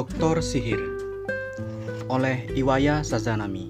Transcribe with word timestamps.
Doktor 0.00 0.40
Sihir 0.40 0.80
oleh 2.08 2.48
Iwaya 2.56 3.04
Sazanami 3.04 3.68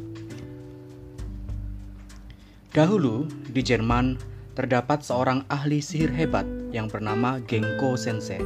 Dahulu 2.70 3.26
di 3.50 3.58
Jerman 3.66 4.14
terdapat 4.54 5.02
seorang 5.02 5.42
ahli 5.50 5.82
sihir 5.82 6.14
hebat 6.14 6.46
yang 6.70 6.86
bernama 6.86 7.42
Genko 7.50 7.98
Sensei. 7.98 8.38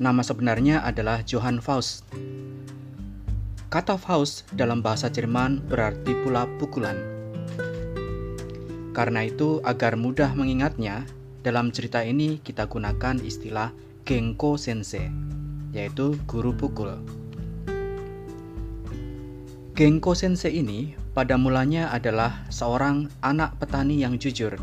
Nama 0.00 0.24
sebenarnya 0.24 0.80
adalah 0.80 1.20
Johann 1.28 1.60
Faust. 1.60 2.08
Kata 3.68 4.00
Faust 4.00 4.48
dalam 4.56 4.80
bahasa 4.80 5.12
Jerman 5.12 5.60
berarti 5.68 6.16
pula 6.24 6.48
pukulan. 6.56 6.96
Karena 8.96 9.28
itu, 9.28 9.60
agar 9.60 10.00
mudah 10.00 10.32
mengingatnya, 10.32 11.04
dalam 11.44 11.68
cerita 11.68 12.00
ini 12.00 12.40
kita 12.40 12.64
gunakan 12.64 13.20
istilah 13.20 13.76
Genko 14.08 14.56
Sensei, 14.56 15.27
yaitu 15.72 16.16
guru 16.24 16.54
pukul. 16.56 16.96
Genko 19.78 20.10
Sensei 20.16 20.58
ini 20.58 20.98
pada 21.14 21.38
mulanya 21.38 21.90
adalah 21.94 22.46
seorang 22.50 23.06
anak 23.22 23.54
petani 23.62 24.02
yang 24.02 24.18
jujur. 24.18 24.58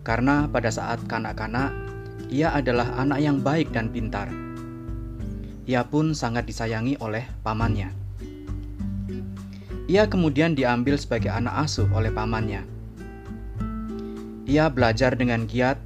Karena 0.00 0.48
pada 0.48 0.72
saat 0.72 1.04
kanak-kanak, 1.04 1.72
ia 2.32 2.52
adalah 2.56 2.88
anak 2.96 3.20
yang 3.20 3.44
baik 3.44 3.68
dan 3.68 3.92
pintar. 3.92 4.32
Ia 5.68 5.84
pun 5.84 6.16
sangat 6.16 6.48
disayangi 6.48 6.96
oleh 7.04 7.28
pamannya. 7.44 7.92
Ia 9.88 10.08
kemudian 10.08 10.56
diambil 10.56 10.96
sebagai 10.96 11.28
anak 11.32 11.68
asuh 11.68 11.88
oleh 11.92 12.12
pamannya. 12.12 12.64
Ia 14.48 14.72
belajar 14.72 15.12
dengan 15.16 15.44
giat 15.44 15.76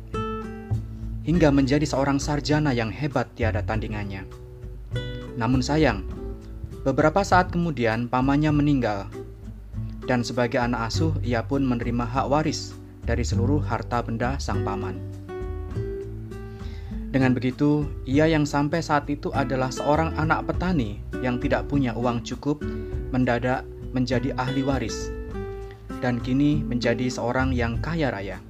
hingga 1.22 1.54
menjadi 1.54 1.86
seorang 1.86 2.18
sarjana 2.18 2.74
yang 2.74 2.90
hebat 2.90 3.30
tiada 3.38 3.62
tandingannya. 3.62 4.26
Namun 5.38 5.62
sayang, 5.62 6.04
beberapa 6.82 7.22
saat 7.22 7.54
kemudian 7.54 8.10
pamannya 8.10 8.50
meninggal, 8.50 9.06
dan 10.04 10.26
sebagai 10.26 10.58
anak 10.58 10.90
asuh 10.90 11.14
ia 11.22 11.46
pun 11.46 11.62
menerima 11.62 12.04
hak 12.04 12.26
waris 12.26 12.74
dari 13.06 13.22
seluruh 13.22 13.62
harta 13.62 14.02
benda 14.02 14.34
sang 14.42 14.66
paman. 14.66 14.98
Dengan 17.12 17.36
begitu, 17.36 17.84
ia 18.08 18.24
yang 18.24 18.48
sampai 18.48 18.80
saat 18.80 19.04
itu 19.12 19.28
adalah 19.36 19.68
seorang 19.68 20.16
anak 20.16 20.48
petani 20.48 20.96
yang 21.20 21.36
tidak 21.36 21.68
punya 21.68 21.92
uang 21.92 22.24
cukup 22.24 22.64
mendadak 23.12 23.68
menjadi 23.92 24.32
ahli 24.40 24.64
waris, 24.64 25.12
dan 26.00 26.16
kini 26.18 26.64
menjadi 26.64 27.12
seorang 27.12 27.52
yang 27.52 27.76
kaya 27.84 28.08
raya. 28.08 28.40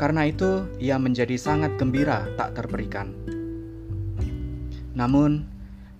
Karena 0.00 0.24
itu, 0.24 0.64
ia 0.80 0.96
menjadi 0.96 1.36
sangat 1.36 1.76
gembira 1.76 2.24
tak 2.40 2.56
terperikan. 2.56 3.12
Namun, 4.96 5.44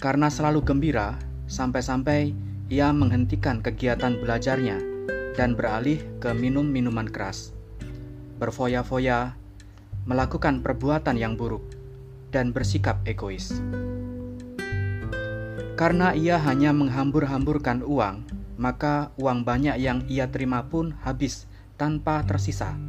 karena 0.01 0.33
selalu 0.33 0.65
gembira, 0.65 1.21
sampai-sampai 1.53 2.33
ia 2.73 2.97
menghentikan 2.97 3.61
kegiatan 3.61 4.17
belajarnya 4.17 4.81
dan 5.37 5.53
beralih 5.53 6.01
ke 6.17 6.33
minum 6.33 6.65
minuman 6.65 7.05
keras, 7.13 7.53
berfoya-foya, 8.41 9.37
melakukan 10.09 10.65
perbuatan 10.65 11.21
yang 11.21 11.37
buruk, 11.37 11.69
dan 12.33 12.57
bersikap 12.57 13.05
egois. 13.05 13.53
Karena 15.77 16.17
ia 16.17 16.41
hanya 16.41 16.73
menghambur-hamburkan 16.73 17.85
uang, 17.85 18.25
maka 18.57 19.13
uang 19.21 19.45
banyak 19.45 19.77
yang 19.77 20.09
ia 20.09 20.25
terima 20.33 20.65
pun 20.73 20.97
habis 21.05 21.45
tanpa 21.77 22.25
tersisa 22.25 22.81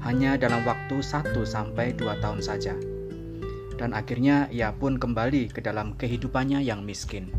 hanya 0.00 0.40
dalam 0.40 0.64
waktu 0.64 1.04
1 1.04 1.36
sampai 1.44 1.92
2 1.92 2.22
tahun 2.24 2.40
saja. 2.40 2.74
Dan 3.76 3.96
akhirnya 3.96 4.48
ia 4.52 4.72
pun 4.76 5.00
kembali 5.00 5.52
ke 5.52 5.60
dalam 5.64 5.96
kehidupannya 5.96 6.60
yang 6.60 6.84
miskin. 6.84 7.32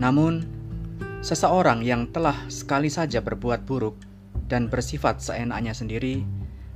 Namun, 0.00 0.44
seseorang 1.20 1.84
yang 1.84 2.08
telah 2.10 2.34
sekali 2.48 2.88
saja 2.88 3.20
berbuat 3.20 3.68
buruk 3.68 3.96
dan 4.48 4.66
bersifat 4.72 5.20
seenaknya 5.20 5.76
sendiri, 5.76 6.24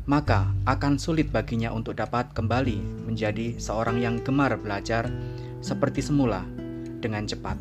maka 0.06 0.54
akan 0.68 1.02
sulit 1.02 1.34
baginya 1.34 1.74
untuk 1.74 1.98
dapat 1.98 2.30
kembali 2.30 3.08
menjadi 3.10 3.58
seorang 3.58 3.98
yang 3.98 4.22
gemar 4.22 4.54
belajar 4.60 5.10
seperti 5.58 6.04
semula 6.04 6.46
dengan 7.02 7.26
cepat. 7.26 7.58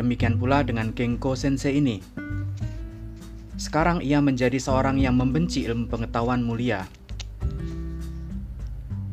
Demikian 0.00 0.40
pula 0.40 0.64
dengan 0.64 0.96
Genko 0.96 1.36
Sensei 1.36 1.76
ini 1.76 2.00
sekarang 3.60 4.00
ia 4.00 4.24
menjadi 4.24 4.56
seorang 4.56 4.96
yang 4.96 5.20
membenci 5.20 5.68
ilmu 5.68 5.92
pengetahuan 5.92 6.40
mulia. 6.40 6.88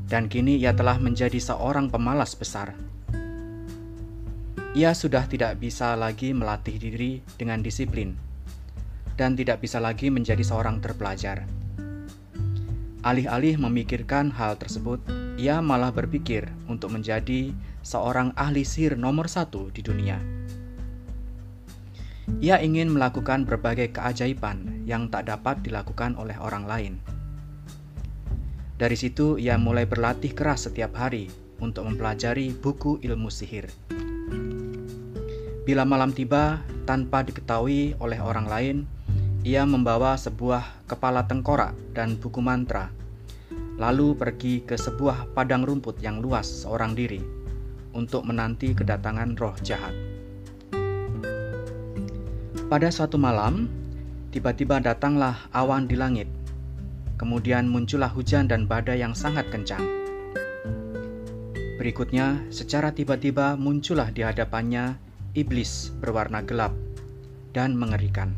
Dan 0.08 0.31
kini 0.31 0.56
ia 0.56 0.72
telah 0.72 0.96
menjadi 1.03 1.35
seorang 1.35 1.91
pemalas 1.91 2.31
besar. 2.31 2.72
Ia 4.72 4.96
sudah 4.96 5.28
tidak 5.28 5.59
bisa 5.59 6.00
lagi 6.00 6.31
melatih 6.31 6.80
diri 6.80 7.19
dengan 7.35 7.59
disiplin 7.59 8.16
dan 9.19 9.35
tidak 9.35 9.59
bisa 9.59 9.84
lagi 9.84 10.08
menjadi 10.08 10.40
seorang 10.40 10.79
terpelajar. 10.79 11.44
Alih-alih 13.03 13.59
memikirkan 13.59 14.31
hal 14.31 14.56
tersebut, 14.56 15.03
ia 15.35 15.59
malah 15.59 15.91
berpikir 15.91 16.47
untuk 16.72 16.96
menjadi 16.96 17.52
seorang 17.84 18.31
ahli 18.40 18.64
sihir 18.64 18.96
nomor 18.96 19.28
satu 19.28 19.74
di 19.75 19.84
dunia. 19.84 20.47
Ia 22.44 22.60
ingin 22.60 22.92
melakukan 22.92 23.48
berbagai 23.48 23.96
keajaiban 23.96 24.84
yang 24.84 25.08
tak 25.08 25.32
dapat 25.32 25.64
dilakukan 25.64 26.20
oleh 26.20 26.36
orang 26.36 26.68
lain. 26.68 26.94
Dari 28.78 28.94
situ, 28.94 29.42
ia 29.42 29.58
mulai 29.58 29.90
berlatih 29.90 30.38
keras 30.38 30.70
setiap 30.70 30.94
hari 31.00 31.34
untuk 31.58 31.90
mempelajari 31.90 32.54
buku 32.54 33.02
ilmu 33.02 33.32
sihir. 33.34 33.72
Bila 35.66 35.84
malam 35.84 36.14
tiba, 36.14 36.62
tanpa 36.88 37.26
diketahui 37.26 37.98
oleh 38.00 38.20
orang 38.22 38.48
lain, 38.48 38.78
ia 39.44 39.68
membawa 39.68 40.16
sebuah 40.16 40.88
kepala 40.88 41.28
tengkorak 41.28 41.76
dan 41.96 42.16
buku 42.16 42.40
mantra, 42.40 42.92
lalu 43.80 44.16
pergi 44.16 44.64
ke 44.64 44.76
sebuah 44.76 45.32
padang 45.32 45.64
rumput 45.64 46.00
yang 46.00 46.20
luas 46.20 46.46
seorang 46.46 46.94
diri 46.94 47.20
untuk 47.98 48.24
menanti 48.24 48.78
kedatangan 48.78 49.34
roh 49.36 49.56
jahat. 49.66 50.16
Pada 52.67 52.91
suatu 52.91 53.16
malam, 53.16 53.72
tiba-tiba 54.35 54.83
datanglah 54.83 55.47
awan 55.55 55.88
di 55.88 55.95
langit. 55.95 56.28
Kemudian 57.16 57.63
muncullah 57.63 58.11
hujan 58.11 58.51
dan 58.51 58.67
badai 58.67 59.00
yang 59.00 59.16
sangat 59.16 59.47
kencang. 59.47 59.79
Berikutnya, 61.79 62.35
secara 62.51 62.91
tiba-tiba 62.91 63.55
muncullah 63.55 64.11
di 64.11 64.19
hadapannya 64.19 65.00
iblis 65.31 65.95
berwarna 66.03 66.44
gelap 66.44 66.75
dan 67.55 67.72
mengerikan. 67.72 68.35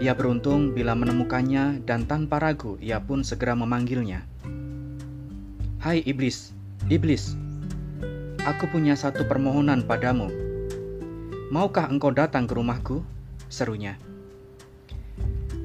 Ia 0.00 0.16
beruntung 0.16 0.72
bila 0.72 0.96
menemukannya 0.96 1.84
dan 1.84 2.08
tanpa 2.08 2.40
ragu 2.40 2.80
ia 2.80 2.96
pun 3.04 3.20
segera 3.20 3.52
memanggilnya. 3.52 4.24
Hai 5.84 6.00
iblis, 6.08 6.56
iblis, 6.88 7.36
aku 8.48 8.72
punya 8.72 8.96
satu 8.96 9.28
permohonan 9.28 9.84
padamu 9.84 10.39
Maukah 11.50 11.90
engkau 11.90 12.14
datang 12.14 12.46
ke 12.46 12.54
rumahku? 12.54 13.02
Serunya. 13.50 13.98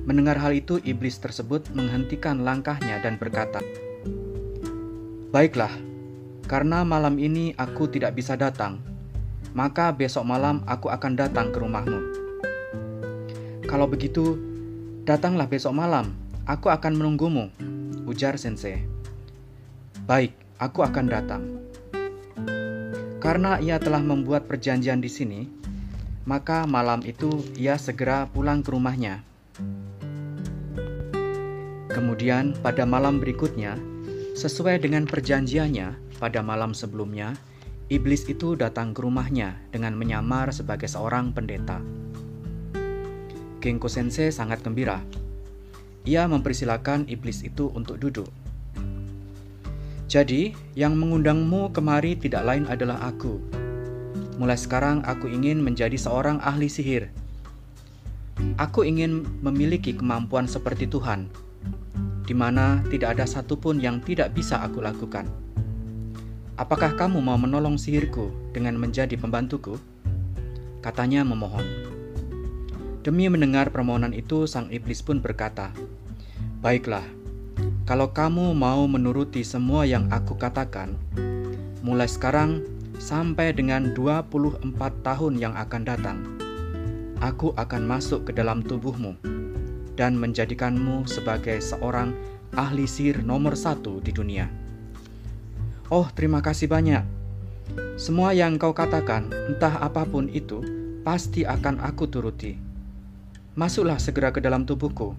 Mendengar 0.09 0.34
hal 0.41 0.57
itu, 0.57 0.81
iblis 0.81 1.22
tersebut 1.22 1.69
menghentikan 1.78 2.41
langkahnya 2.41 3.06
dan 3.06 3.22
berkata, 3.22 3.62
Baiklah, 5.29 5.69
karena 6.50 6.81
malam 6.81 7.22
ini 7.22 7.53
aku 7.53 7.85
tidak 7.85 8.17
bisa 8.17 8.34
datang, 8.34 8.82
maka 9.53 9.93
besok 9.93 10.26
malam 10.26 10.66
aku 10.66 10.90
akan 10.90 11.14
datang 11.14 11.53
ke 11.53 11.61
rumahmu. 11.61 12.02
Kalau 13.70 13.85
begitu, 13.85 14.41
datanglah 15.05 15.46
besok 15.46 15.78
malam, 15.78 16.17
aku 16.49 16.73
akan 16.73 16.97
menunggumu, 16.97 17.53
ujar 18.09 18.41
Sensei. 18.41 18.81
Baik, 20.09 20.34
aku 20.58 20.81
akan 20.81 21.05
datang. 21.05 21.43
Karena 23.22 23.61
ia 23.61 23.78
telah 23.78 24.02
membuat 24.02 24.49
perjanjian 24.49 24.97
di 24.97 25.14
sini, 25.14 25.65
maka 26.26 26.66
malam 26.66 27.06
itu 27.06 27.46
ia 27.54 27.78
segera 27.78 28.26
pulang 28.26 28.66
ke 28.66 28.74
rumahnya. 28.74 29.22
Kemudian 31.94 32.58
pada 32.60 32.84
malam 32.84 33.22
berikutnya, 33.22 33.78
sesuai 34.36 34.84
dengan 34.84 35.08
perjanjiannya 35.08 36.20
pada 36.20 36.44
malam 36.44 36.76
sebelumnya, 36.76 37.38
iblis 37.88 38.28
itu 38.28 38.58
datang 38.58 38.92
ke 38.92 39.00
rumahnya 39.06 39.56
dengan 39.72 39.96
menyamar 39.96 40.52
sebagai 40.52 40.90
seorang 40.92 41.32
pendeta. 41.32 41.80
Genko 43.64 43.88
Sensei 43.88 44.34
sangat 44.34 44.66
gembira. 44.66 45.00
Ia 46.06 46.28
mempersilahkan 46.30 47.08
iblis 47.10 47.42
itu 47.42 47.72
untuk 47.74 47.98
duduk. 47.98 48.30
Jadi, 50.06 50.54
yang 50.78 50.94
mengundangmu 50.94 51.74
kemari 51.74 52.14
tidak 52.14 52.46
lain 52.46 52.70
adalah 52.70 53.02
aku, 53.10 53.42
Mulai 54.35 54.59
sekarang 54.59 55.03
aku 55.08 55.32
ingin 55.32 55.64
menjadi 55.64 55.96
seorang 55.96 56.43
ahli 56.43 56.67
sihir. 56.67 57.11
Aku 58.59 58.84
ingin 58.84 59.23
memiliki 59.40 59.96
kemampuan 59.96 60.43
seperti 60.43 60.91
Tuhan 60.91 61.32
di 62.26 62.34
mana 62.34 62.82
tidak 62.90 63.17
ada 63.17 63.26
satupun 63.29 63.78
yang 63.78 64.02
tidak 64.02 64.34
bisa 64.34 64.58
aku 64.59 64.82
lakukan. 64.82 65.29
Apakah 66.58 66.97
kamu 66.97 67.22
mau 67.22 67.37
menolong 67.37 67.78
sihirku 67.78 68.34
dengan 68.49 68.76
menjadi 68.82 69.14
pembantuku? 69.14 69.78
Katanya 70.81 71.22
memohon. 71.22 71.66
Demi 73.05 73.29
mendengar 73.29 73.70
permohonan 73.70 74.17
itu, 74.17 74.49
sang 74.49 74.73
iblis 74.73 75.05
pun 75.05 75.22
berkata, 75.22 75.70
"Baiklah, 76.66 77.05
kalau 77.85 78.09
kamu 78.09 78.58
mau 78.58 78.81
menuruti 78.90 79.46
semua 79.46 79.85
yang 79.85 80.09
aku 80.09 80.34
katakan, 80.41 80.97
mulai 81.85 82.09
sekarang 82.09 82.66
sampai 82.97 83.52
dengan 83.52 83.92
24 83.92 84.66
tahun 85.03 85.34
yang 85.38 85.53
akan 85.56 85.82
datang, 85.84 86.18
aku 87.20 87.52
akan 87.56 87.84
masuk 87.84 88.28
ke 88.28 88.32
dalam 88.32 88.64
tubuhmu 88.64 89.20
dan 90.00 90.16
menjadikanmu 90.16 91.08
sebagai 91.08 91.59
seorang 91.59 92.16
ahli 92.56 92.88
sihir 92.88 93.24
nomor 93.24 93.59
satu 93.59 94.00
di 94.00 94.16
dunia." 94.16 94.47
Oh, 95.94 96.09
terima 96.12 96.42
kasih 96.42 96.66
banyak. 96.66 97.06
Semua 98.00 98.34
yang 98.34 98.58
kau 98.58 98.74
katakan, 98.74 99.30
entah 99.50 99.78
apa 99.84 100.02
pun 100.08 100.26
itu, 100.32 100.62
pasti 101.06 101.46
akan 101.46 101.78
aku 101.84 102.09
turuti. 102.09 102.58
Masuklah 103.53 104.02
segera 104.02 104.34
ke 104.34 104.41
dalam 104.41 104.66
tubuhku. 104.66 105.14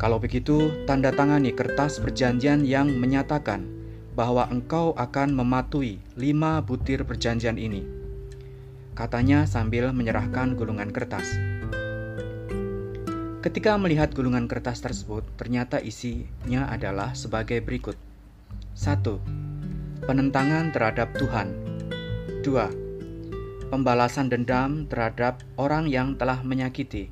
Kalau 0.00 0.16
begitu, 0.16 0.72
tanda 0.88 1.12
tangani 1.12 1.52
kertas 1.52 2.00
perjanjian 2.00 2.64
yang 2.64 2.88
menyatakan 2.88 3.79
bahwa 4.18 4.46
engkau 4.50 4.92
akan 4.98 5.34
mematuhi 5.34 6.02
lima 6.18 6.58
butir 6.60 7.06
perjanjian 7.06 7.56
ini. 7.56 7.86
Katanya 8.98 9.46
sambil 9.46 9.94
menyerahkan 9.94 10.58
gulungan 10.58 10.90
kertas. 10.90 11.26
Ketika 13.40 13.80
melihat 13.80 14.12
gulungan 14.12 14.44
kertas 14.44 14.84
tersebut, 14.84 15.24
ternyata 15.40 15.80
isinya 15.80 16.68
adalah 16.68 17.16
sebagai 17.16 17.64
berikut. 17.64 17.96
1. 18.76 20.04
Penentangan 20.04 20.68
terhadap 20.76 21.16
Tuhan 21.16 21.56
2. 22.44 23.72
Pembalasan 23.72 24.28
dendam 24.28 24.84
terhadap 24.90 25.40
orang 25.56 25.88
yang 25.88 26.20
telah 26.20 26.44
menyakiti 26.44 27.08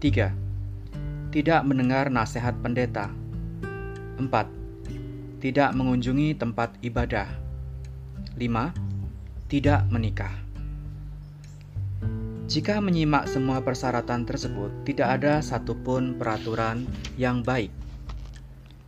3. 0.00 0.32
Tidak 1.28 1.60
mendengar 1.68 2.08
nasihat 2.08 2.56
pendeta 2.64 3.12
4. 4.16 4.63
Tidak 5.44 5.76
mengunjungi 5.76 6.40
tempat 6.40 6.80
ibadah 6.80 7.28
5. 8.40 8.40
Tidak 9.52 9.80
menikah 9.92 10.32
jika 12.44 12.76
menyimak 12.76 13.24
semua 13.24 13.64
persyaratan 13.64 14.28
tersebut, 14.28 14.68
tidak 14.84 15.20
ada 15.20 15.40
satupun 15.40 16.20
peraturan 16.20 16.84
yang 17.20 17.40
baik 17.40 17.72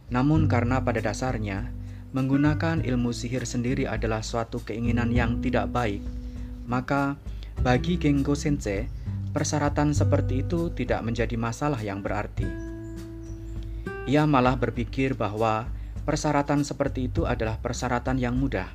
namun 0.07 0.47
karena 0.47 0.79
pada 0.79 1.03
dasarnya 1.03 1.67
menggunakan 2.15 2.85
ilmu 2.85 3.11
sihir 3.11 3.43
sendiri 3.43 3.91
adalah 3.91 4.23
suatu 4.23 4.63
keinginan 4.63 5.11
yang 5.11 5.43
tidak 5.43 5.69
baik, 5.69 6.01
maka 6.65 7.19
bagi 7.61 7.99
Gengo 7.99 8.39
Sensei, 8.39 8.87
persyaratan 9.35 9.93
seperti 9.93 10.47
itu 10.47 10.71
tidak 10.73 11.03
menjadi 11.03 11.35
masalah 11.35 11.83
yang 11.83 12.01
berarti. 12.01 12.47
Ia 14.07 14.23
malah 14.25 14.55
berpikir 14.55 15.19
bahwa 15.19 15.67
persyaratan 16.07 16.63
seperti 16.63 17.11
itu 17.11 17.27
adalah 17.27 17.59
persyaratan 17.59 18.23
yang 18.23 18.39
mudah. 18.39 18.71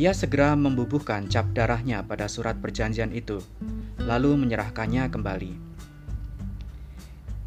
Ia 0.00 0.16
segera 0.16 0.56
membubuhkan 0.56 1.28
cap 1.28 1.52
darahnya 1.52 2.00
pada 2.08 2.24
surat 2.30 2.56
perjanjian 2.64 3.12
itu, 3.12 3.44
lalu 4.00 4.40
menyerahkannya 4.40 5.12
kembali. 5.12 5.52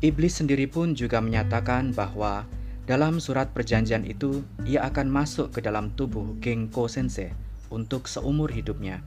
Iblis 0.05 0.37
sendiri 0.37 0.69
pun 0.69 0.93
juga 0.93 1.17
menyatakan 1.17 1.97
bahwa 1.97 2.45
dalam 2.85 3.17
surat 3.17 3.49
perjanjian 3.55 4.03
itu 4.05 4.45
ia 4.67 4.83
akan 4.85 5.07
masuk 5.07 5.55
ke 5.55 5.63
dalam 5.63 5.93
tubuh 5.93 6.37
Genko 6.43 6.85
Sensei 6.91 7.31
untuk 7.71 8.05
seumur 8.05 8.51
hidupnya. 8.51 8.99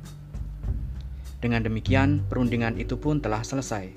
Dengan 1.45 1.61
demikian, 1.61 2.25
perundingan 2.25 2.81
itu 2.81 2.97
pun 2.97 3.21
telah 3.21 3.45
selesai. 3.45 3.93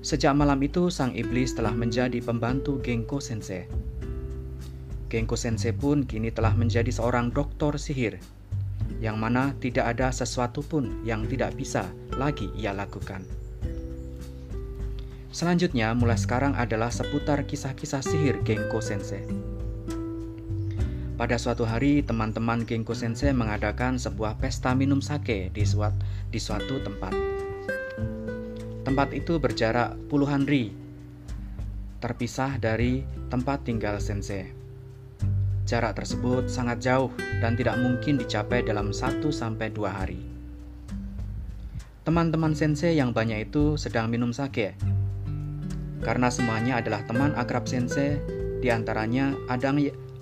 Sejak 0.00 0.32
malam 0.32 0.56
itu, 0.64 0.88
sang 0.88 1.12
iblis 1.12 1.52
telah 1.52 1.76
menjadi 1.76 2.24
pembantu 2.24 2.80
Genko 2.80 3.20
Sensei. 3.20 3.68
Genko 5.10 5.34
Sensei 5.34 5.74
pun 5.74 6.06
kini 6.06 6.30
telah 6.30 6.54
menjadi 6.54 6.88
seorang 6.94 7.34
doktor 7.34 7.74
sihir, 7.82 8.22
yang 9.02 9.18
mana 9.18 9.58
tidak 9.58 9.90
ada 9.90 10.14
sesuatu 10.14 10.62
pun 10.62 11.02
yang 11.02 11.26
tidak 11.26 11.58
bisa 11.58 11.90
lagi 12.14 12.46
ia 12.54 12.70
lakukan. 12.70 13.26
Selanjutnya, 15.34 15.90
mulai 15.98 16.14
sekarang 16.14 16.54
adalah 16.54 16.94
seputar 16.94 17.42
kisah-kisah 17.42 18.06
sihir 18.06 18.38
Genko 18.46 18.78
Sensei. 18.78 19.26
Pada 21.18 21.36
suatu 21.36 21.66
hari, 21.66 22.06
teman-teman 22.06 22.62
Genko 22.62 22.94
Sensei 22.94 23.34
mengadakan 23.34 23.98
sebuah 23.98 24.38
pesta 24.38 24.72
minum 24.78 25.02
sake 25.02 25.50
di, 25.50 25.66
suat, 25.66 25.92
di 26.30 26.38
suatu 26.38 26.78
tempat. 26.80 27.12
Tempat 28.86 29.08
itu 29.12 29.36
berjarak 29.42 29.98
puluhan 30.08 30.46
ri, 30.48 30.72
terpisah 32.00 32.56
dari 32.56 33.04
tempat 33.28 33.68
tinggal 33.68 34.00
Sensei. 34.00 34.50
Jarak 35.64 35.98
tersebut 35.98 36.48
sangat 36.48 36.84
jauh 36.84 37.10
dan 37.40 37.56
tidak 37.56 37.76
mungkin 37.80 38.16
dicapai 38.16 38.62
dalam 38.62 38.92
1-2 38.94 39.28
hari. 39.88 40.20
Teman-teman 42.04 42.56
Sensei 42.56 42.96
yang 42.96 43.12
banyak 43.12 43.50
itu 43.50 43.76
sedang 43.76 44.08
minum 44.08 44.32
sake 44.32 44.74
karena 46.00 46.32
semuanya 46.32 46.80
adalah 46.80 47.04
teman 47.04 47.36
akrab 47.36 47.68
sensei, 47.68 48.16
di 48.64 48.72
antaranya 48.72 49.36
ada, 49.52 49.72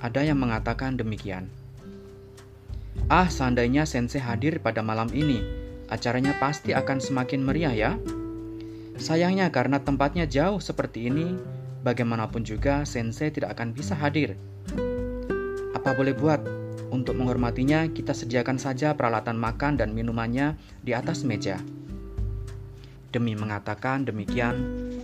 ada 0.02 0.20
yang 0.26 0.38
mengatakan 0.42 0.98
demikian. 0.98 1.46
Ah, 3.06 3.30
seandainya 3.30 3.86
sensei 3.86 4.18
hadir 4.18 4.58
pada 4.58 4.82
malam 4.82 5.06
ini, 5.14 5.38
acaranya 5.86 6.34
pasti 6.42 6.74
akan 6.74 6.98
semakin 6.98 7.40
meriah 7.46 7.74
ya. 7.74 7.92
Sayangnya 8.98 9.54
karena 9.54 9.78
tempatnya 9.78 10.26
jauh 10.26 10.58
seperti 10.58 11.06
ini, 11.06 11.38
bagaimanapun 11.86 12.42
juga 12.42 12.82
sensei 12.82 13.30
tidak 13.30 13.54
akan 13.54 13.70
bisa 13.70 13.94
hadir. 13.94 14.34
Apa 15.88 16.04
boleh 16.04 16.12
buat? 16.12 16.44
Untuk 16.92 17.16
menghormatinya, 17.16 17.88
kita 17.88 18.12
sediakan 18.12 18.60
saja 18.60 18.92
peralatan 18.92 19.40
makan 19.40 19.80
dan 19.80 19.96
minumannya 19.96 20.52
di 20.84 20.92
atas 20.92 21.24
meja. 21.24 21.64
Demi 23.08 23.32
mengatakan 23.32 24.04
demikian, 24.04 24.52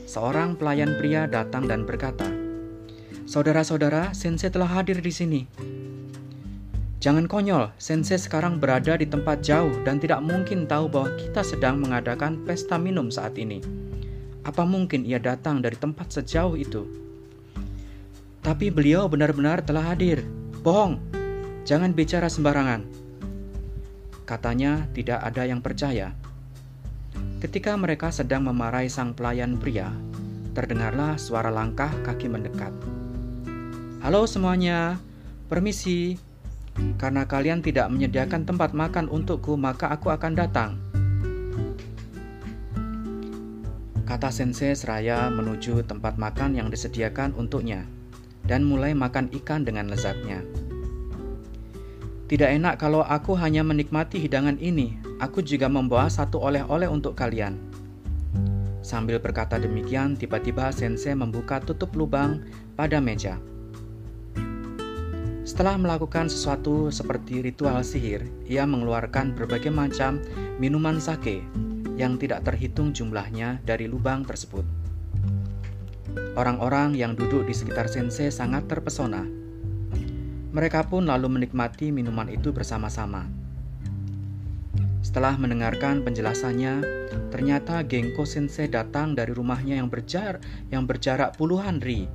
seorang 0.04 0.60
pelayan 0.60 0.92
pria 1.00 1.24
datang 1.24 1.64
dan 1.64 1.88
berkata, 1.88 2.28
"Saudara-saudara, 3.24 4.12
Sensei 4.12 4.52
telah 4.52 4.68
hadir 4.68 5.00
di 5.00 5.08
sini." 5.08 5.48
Jangan 7.00 7.32
konyol, 7.32 7.72
Sensei 7.80 8.20
sekarang 8.20 8.60
berada 8.60 9.00
di 9.00 9.08
tempat 9.08 9.40
jauh 9.40 9.72
dan 9.88 9.96
tidak 9.96 10.20
mungkin 10.20 10.68
tahu 10.68 10.92
bahwa 10.92 11.16
kita 11.16 11.40
sedang 11.40 11.80
mengadakan 11.80 12.44
pesta 12.44 12.76
minum 12.76 13.08
saat 13.08 13.40
ini. 13.40 13.64
Apa 14.44 14.68
mungkin 14.68 15.08
ia 15.08 15.16
datang 15.16 15.64
dari 15.64 15.80
tempat 15.80 16.12
sejauh 16.12 16.60
itu? 16.60 16.84
Tapi 18.44 18.68
beliau 18.68 19.08
benar-benar 19.08 19.64
telah 19.64 19.96
hadir. 19.96 20.43
Bohong, 20.64 20.96
jangan 21.68 21.92
bicara 21.92 22.24
sembarangan. 22.32 22.88
Katanya 24.24 24.88
tidak 24.96 25.20
ada 25.20 25.44
yang 25.44 25.60
percaya. 25.60 26.16
Ketika 27.44 27.76
mereka 27.76 28.08
sedang 28.08 28.48
memarahi 28.48 28.88
sang 28.88 29.12
pelayan 29.12 29.60
pria, 29.60 29.92
terdengarlah 30.56 31.20
suara 31.20 31.52
langkah 31.52 31.92
kaki 32.00 32.32
mendekat. 32.32 32.72
Halo 34.00 34.24
semuanya, 34.24 34.96
permisi. 35.52 36.16
Karena 36.96 37.28
kalian 37.28 37.60
tidak 37.60 37.92
menyediakan 37.92 38.48
tempat 38.48 38.72
makan 38.72 39.12
untukku, 39.12 39.60
maka 39.60 39.92
aku 39.92 40.16
akan 40.16 40.32
datang. 40.32 40.80
Kata 44.08 44.32
sensei 44.32 44.72
seraya 44.72 45.28
menuju 45.28 45.84
tempat 45.84 46.16
makan 46.16 46.56
yang 46.56 46.72
disediakan 46.72 47.36
untuknya 47.36 47.84
dan 48.44 48.64
mulai 48.64 48.92
makan 48.92 49.32
ikan 49.42 49.64
dengan 49.64 49.88
lezatnya. 49.88 50.44
Tidak 52.24 52.48
enak 52.48 52.80
kalau 52.80 53.04
aku 53.04 53.36
hanya 53.36 53.60
menikmati 53.60 54.16
hidangan 54.16 54.56
ini, 54.56 54.96
aku 55.20 55.44
juga 55.44 55.68
membawa 55.68 56.08
satu 56.08 56.40
oleh-oleh 56.40 56.88
untuk 56.88 57.12
kalian. 57.12 57.60
Sambil 58.84 59.20
berkata 59.20 59.56
demikian, 59.56 60.16
tiba-tiba 60.16 60.72
Sensei 60.72 61.16
membuka 61.16 61.60
tutup 61.60 61.92
lubang 61.96 62.44
pada 62.76 63.00
meja. 63.00 63.40
Setelah 65.44 65.76
melakukan 65.76 66.32
sesuatu 66.32 66.88
seperti 66.88 67.44
ritual 67.44 67.84
sihir, 67.84 68.24
ia 68.48 68.64
mengeluarkan 68.64 69.36
berbagai 69.36 69.68
macam 69.68 70.20
minuman 70.56 70.96
sake 70.96 71.44
yang 72.00 72.16
tidak 72.16 72.44
terhitung 72.48 72.96
jumlahnya 72.96 73.60
dari 73.68 73.84
lubang 73.84 74.24
tersebut. 74.24 74.83
Orang-orang 76.34 76.98
yang 76.98 77.14
duduk 77.14 77.46
di 77.46 77.54
sekitar 77.54 77.86
Sensei 77.86 78.30
sangat 78.30 78.66
terpesona. 78.66 79.22
Mereka 80.54 80.86
pun 80.86 81.10
lalu 81.10 81.30
menikmati 81.30 81.90
minuman 81.90 82.30
itu 82.30 82.54
bersama-sama. 82.54 83.26
Setelah 85.04 85.38
mendengarkan 85.38 86.02
penjelasannya, 86.02 86.82
ternyata 87.30 87.86
Genko 87.86 88.26
Sensei 88.26 88.66
datang 88.66 89.14
dari 89.14 89.30
rumahnya 89.30 89.78
yang 89.78 89.86
berjarak 89.86 90.42
yang 90.74 90.90
berjarak 90.90 91.38
puluhan 91.38 91.78
ri. 91.78 92.10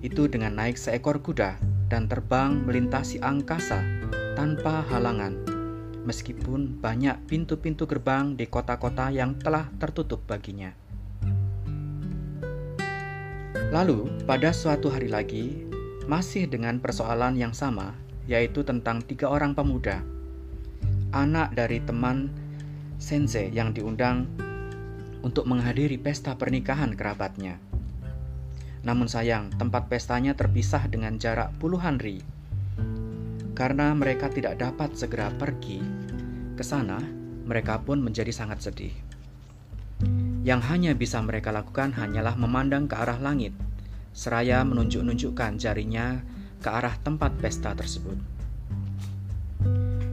Itu 0.00 0.24
dengan 0.24 0.56
naik 0.56 0.80
seekor 0.80 1.20
kuda 1.20 1.60
dan 1.92 2.08
terbang 2.08 2.64
melintasi 2.64 3.20
angkasa 3.20 3.84
tanpa 4.32 4.80
halangan. 4.88 5.36
Meskipun 6.08 6.80
banyak 6.80 7.28
pintu-pintu 7.28 7.84
gerbang 7.84 8.32
di 8.32 8.48
kota-kota 8.48 9.12
yang 9.12 9.36
telah 9.36 9.68
tertutup 9.76 10.24
baginya. 10.24 10.79
Lalu, 13.70 14.10
pada 14.26 14.50
suatu 14.50 14.90
hari 14.90 15.06
lagi, 15.06 15.66
masih 16.10 16.50
dengan 16.50 16.82
persoalan 16.82 17.38
yang 17.38 17.54
sama, 17.54 17.94
yaitu 18.26 18.66
tentang 18.66 18.98
tiga 19.02 19.30
orang 19.30 19.54
pemuda 19.54 20.02
anak 21.10 21.58
dari 21.58 21.82
teman 21.82 22.30
sensei 23.02 23.50
yang 23.50 23.74
diundang 23.74 24.30
untuk 25.26 25.44
menghadiri 25.44 25.98
pesta 25.98 26.38
pernikahan 26.38 26.94
kerabatnya. 26.94 27.58
Namun 28.86 29.10
sayang, 29.10 29.52
tempat 29.58 29.92
pestanya 29.92 30.32
terpisah 30.32 30.88
dengan 30.88 31.20
jarak 31.20 31.52
puluhan 31.60 32.00
ri. 32.00 32.22
Karena 33.52 33.92
mereka 33.92 34.32
tidak 34.32 34.56
dapat 34.56 34.96
segera 34.96 35.28
pergi 35.36 35.82
ke 36.56 36.64
sana, 36.64 36.96
mereka 37.44 37.76
pun 37.82 38.00
menjadi 38.00 38.32
sangat 38.32 38.64
sedih. 38.64 38.94
Yang 40.40 40.60
hanya 40.72 40.92
bisa 40.96 41.20
mereka 41.20 41.52
lakukan 41.52 41.92
hanyalah 41.92 42.32
memandang 42.32 42.88
ke 42.88 42.96
arah 42.96 43.20
langit, 43.20 43.52
seraya 44.16 44.64
menunjuk-nunjukkan 44.64 45.60
jarinya 45.60 46.24
ke 46.64 46.68
arah 46.72 46.96
tempat 47.04 47.36
pesta 47.36 47.76
tersebut. 47.76 48.16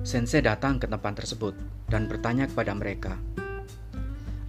Sensei 0.04 0.40
datang 0.40 0.80
ke 0.80 0.88
tempat 0.88 1.20
tersebut 1.24 1.56
dan 1.88 2.12
bertanya 2.12 2.48
kepada 2.48 2.72
mereka, 2.76 3.16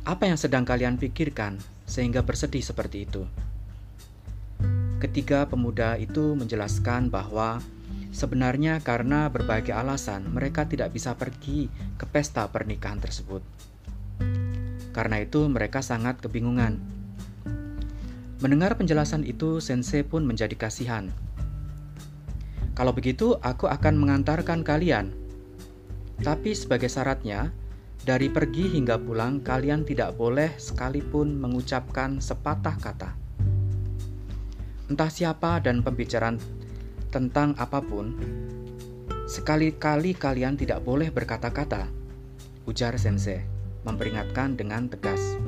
"Apa 0.03 0.27
yang 0.27 0.39
sedang 0.39 0.67
kalian 0.67 0.99
pikirkan 0.99 1.59
sehingga 1.87 2.27
bersedih 2.27 2.63
seperti 2.63 3.07
itu?" 3.07 3.23
Ketiga 4.99 5.47
pemuda 5.47 5.95
itu 5.95 6.35
menjelaskan 6.35 7.07
bahwa 7.07 7.63
sebenarnya 8.11 8.83
karena 8.83 9.31
berbagai 9.31 9.71
alasan 9.71 10.27
mereka 10.27 10.67
tidak 10.67 10.91
bisa 10.91 11.15
pergi 11.15 11.71
ke 11.95 12.03
pesta 12.07 12.51
pernikahan 12.51 12.99
tersebut. 12.99 13.68
Karena 14.99 15.23
itu, 15.23 15.47
mereka 15.47 15.79
sangat 15.79 16.19
kebingungan. 16.19 16.83
Mendengar 18.43 18.75
penjelasan 18.75 19.23
itu, 19.23 19.63
Sensei 19.63 20.03
pun 20.03 20.27
menjadi 20.27 20.59
kasihan. 20.59 21.07
Kalau 22.75 22.91
begitu, 22.91 23.39
aku 23.39 23.71
akan 23.71 23.95
mengantarkan 23.95 24.67
kalian 24.67 25.29
tapi 26.19 26.51
sebagai 26.51 26.91
syaratnya, 26.91 27.55
dari 28.03 28.27
pergi 28.27 28.75
hingga 28.75 28.99
pulang 28.99 29.39
kalian 29.39 29.87
tidak 29.87 30.19
boleh 30.19 30.51
sekalipun 30.59 31.39
mengucapkan 31.39 32.19
sepatah 32.19 32.75
kata. 32.75 33.11
Entah 34.91 35.11
siapa 35.13 35.63
dan 35.63 35.87
pembicaraan 35.87 36.43
tentang 37.15 37.55
apa 37.55 37.79
pun, 37.79 38.19
sekali-kali 39.31 40.19
kalian 40.19 40.59
tidak 40.59 40.83
boleh 40.83 41.15
berkata-kata, 41.15 41.87
ujar 42.67 42.99
Sensei, 42.99 43.47
memperingatkan 43.89 44.53
dengan 44.53 44.93
tegas. 44.93 45.41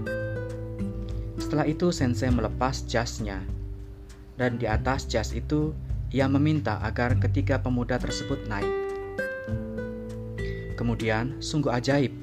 Setelah 1.36 1.68
itu 1.68 1.92
Sensei 1.92 2.32
melepas 2.32 2.88
jasnya, 2.88 3.44
dan 4.40 4.56
di 4.56 4.64
atas 4.64 5.04
jas 5.04 5.36
itu 5.36 5.76
ia 6.08 6.24
meminta 6.24 6.80
agar 6.80 7.20
ketiga 7.20 7.60
pemuda 7.60 8.00
tersebut 8.00 8.48
naik. 8.48 8.72
Kemudian, 10.80 11.36
sungguh 11.44 11.68
ajaib. 11.68 12.16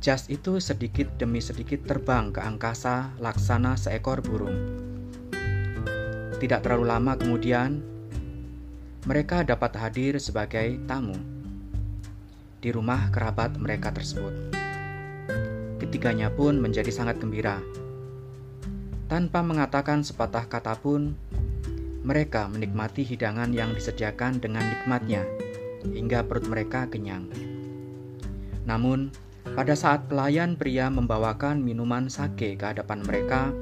Jas 0.00 0.28
itu 0.32 0.56
sedikit 0.60 1.12
demi 1.20 1.44
sedikit 1.44 1.84
terbang 1.84 2.32
ke 2.32 2.40
angkasa 2.40 3.12
laksana 3.20 3.76
seekor 3.76 4.24
burung. 4.24 4.80
Tidak 6.40 6.60
terlalu 6.60 6.84
lama 6.88 7.16
kemudian, 7.16 7.80
mereka 9.04 9.44
dapat 9.44 9.76
hadir 9.76 10.16
sebagai 10.16 10.80
tamu 10.88 11.16
di 12.64 12.72
rumah 12.72 13.12
kerabat 13.12 13.60
mereka 13.60 13.92
tersebut. 13.92 14.32
Ketiganya 15.94 16.26
pun 16.26 16.58
menjadi 16.58 16.90
sangat 16.90 17.22
gembira. 17.22 17.62
Tanpa 19.06 19.46
mengatakan 19.46 20.02
sepatah 20.02 20.50
kata 20.50 20.74
pun, 20.82 21.14
mereka 22.02 22.50
menikmati 22.50 23.06
hidangan 23.06 23.54
yang 23.54 23.70
disediakan 23.70 24.42
dengan 24.42 24.66
nikmatnya 24.66 25.22
hingga 25.86 26.26
perut 26.26 26.50
mereka 26.50 26.90
kenyang. 26.90 27.30
Namun, 28.66 29.14
pada 29.54 29.78
saat 29.78 30.10
pelayan 30.10 30.58
pria 30.58 30.90
membawakan 30.90 31.62
minuman 31.62 32.10
sake 32.10 32.58
ke 32.58 32.64
hadapan 32.74 32.98
mereka, 33.06 33.54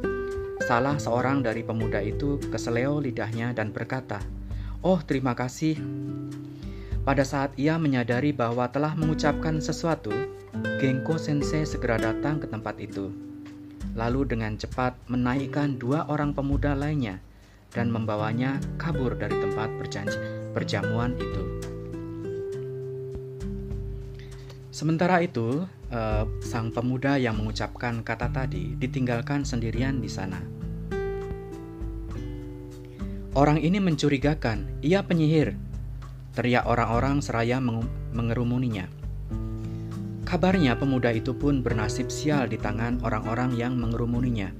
salah 0.64 0.96
seorang 0.96 1.44
dari 1.44 1.60
pemuda 1.60 2.00
itu 2.00 2.40
keseleo 2.48 2.96
lidahnya 2.96 3.52
dan 3.52 3.76
berkata, 3.76 4.24
"Oh, 4.80 5.04
terima 5.04 5.36
kasih." 5.36 5.76
Pada 7.04 7.28
saat 7.28 7.52
ia 7.60 7.76
menyadari 7.76 8.32
bahwa 8.32 8.72
telah 8.72 8.96
mengucapkan 8.96 9.60
sesuatu, 9.60 10.40
Genko 10.52 11.16
Sensei 11.16 11.64
segera 11.64 11.96
datang 11.96 12.36
ke 12.36 12.44
tempat 12.44 12.76
itu. 12.76 13.08
Lalu 13.96 14.36
dengan 14.36 14.52
cepat 14.60 14.92
menaikkan 15.08 15.80
dua 15.80 16.04
orang 16.12 16.36
pemuda 16.36 16.76
lainnya 16.76 17.24
dan 17.72 17.88
membawanya 17.88 18.60
kabur 18.76 19.16
dari 19.16 19.32
tempat 19.32 19.72
perjamuan 20.52 21.16
itu. 21.16 21.42
Sementara 24.68 25.24
itu, 25.24 25.64
eh, 25.88 26.24
sang 26.44 26.68
pemuda 26.72 27.16
yang 27.16 27.40
mengucapkan 27.40 28.04
kata 28.04 28.28
tadi 28.32 28.76
ditinggalkan 28.76 29.48
sendirian 29.48 30.00
di 30.04 30.08
sana. 30.12 30.40
Orang 33.32 33.56
ini 33.56 33.80
mencurigakan, 33.80 34.84
ia 34.84 35.00
penyihir. 35.00 35.56
Teriak 36.36 36.68
orang-orang 36.68 37.24
seraya 37.24 37.56
mengerumuninya. 38.12 39.01
Kabarnya 40.22 40.78
pemuda 40.78 41.10
itu 41.12 41.34
pun 41.36 41.60
bernasib 41.60 42.08
sial 42.08 42.48
di 42.48 42.56
tangan 42.56 43.02
orang-orang 43.02 43.54
yang 43.58 43.74
mengerumuninya. 43.76 44.50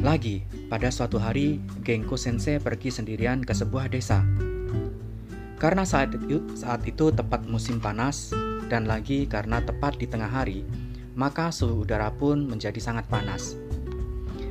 Lagi, 0.00 0.42
pada 0.70 0.88
suatu 0.88 1.20
hari, 1.20 1.60
Genko 1.84 2.16
Sensei 2.16 2.56
pergi 2.56 2.88
sendirian 2.88 3.44
ke 3.44 3.52
sebuah 3.52 3.90
desa 3.90 4.24
karena 5.60 5.84
saat 5.84 6.16
itu, 6.16 6.40
saat 6.56 6.80
itu 6.88 7.12
tepat 7.12 7.44
musim 7.44 7.84
panas 7.84 8.32
dan 8.72 8.88
lagi 8.88 9.28
karena 9.28 9.60
tepat 9.60 10.00
di 10.00 10.08
tengah 10.08 10.32
hari, 10.32 10.64
maka 11.12 11.52
suhu 11.52 11.84
udara 11.84 12.08
pun 12.16 12.48
menjadi 12.48 12.80
sangat 12.80 13.04
panas. 13.12 13.60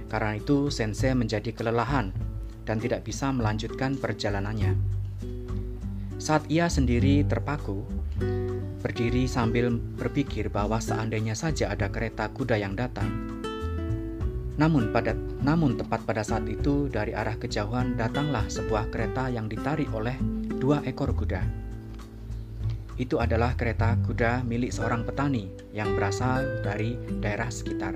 Karena 0.05 0.37
itu, 0.37 0.69
Sensei 0.69 1.17
menjadi 1.17 1.49
kelelahan 1.49 2.13
dan 2.61 2.77
tidak 2.77 3.09
bisa 3.09 3.33
melanjutkan 3.33 3.97
perjalanannya. 3.97 4.77
Saat 6.21 6.45
ia 6.45 6.69
sendiri 6.69 7.25
terpaku, 7.25 7.81
berdiri 8.79 9.27
sambil 9.27 9.75
berpikir 9.75 10.47
bahwa 10.47 10.79
seandainya 10.79 11.35
saja 11.35 11.71
ada 11.71 11.91
kereta 11.91 12.31
kuda 12.31 12.55
yang 12.55 12.73
datang. 12.79 13.11
Namun 14.59 14.91
pada 14.91 15.15
namun 15.39 15.79
tepat 15.79 16.03
pada 16.03 16.19
saat 16.19 16.43
itu 16.47 16.91
dari 16.91 17.15
arah 17.15 17.39
kejauhan 17.39 17.95
datanglah 17.95 18.43
sebuah 18.51 18.91
kereta 18.91 19.31
yang 19.31 19.47
ditarik 19.47 19.87
oleh 19.95 20.15
dua 20.59 20.83
ekor 20.83 21.15
kuda. 21.15 21.43
Itu 22.99 23.23
adalah 23.23 23.55
kereta 23.55 23.95
kuda 24.03 24.43
milik 24.43 24.75
seorang 24.75 25.07
petani 25.07 25.47
yang 25.71 25.95
berasal 25.95 26.43
dari 26.59 26.99
daerah 27.23 27.47
sekitar. 27.47 27.95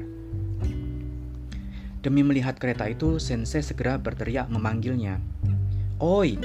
Demi 2.03 2.19
melihat 2.19 2.59
kereta 2.59 2.87
itu, 2.91 3.15
Sensei 3.15 3.63
segera 3.63 3.95
berteriak 3.95 4.51
memanggilnya. 4.51 5.19
Oi, 6.03 6.35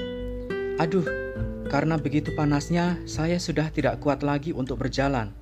aduh, 0.78 1.28
karena 1.69 2.01
begitu 2.01 2.33
panasnya, 2.33 2.97
saya 3.05 3.37
sudah 3.37 3.69
tidak 3.69 4.01
kuat 4.01 4.25
lagi 4.25 4.57
untuk 4.57 4.81
berjalan. 4.81 5.33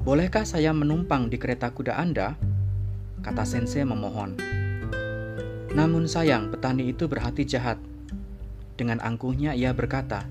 Bolehkah 0.00 0.46
saya 0.48 0.72
menumpang 0.72 1.28
di 1.28 1.36
kereta 1.36 1.74
kuda 1.74 1.98
Anda? 1.98 2.38
Kata 3.20 3.44
Sensei 3.44 3.84
memohon. 3.84 4.38
Namun 5.76 6.08
sayang, 6.08 6.48
petani 6.48 6.90
itu 6.90 7.04
berhati 7.10 7.44
jahat 7.44 7.76
dengan 8.80 8.96
angkuhnya 9.04 9.52
ia 9.52 9.76
berkata, 9.76 10.24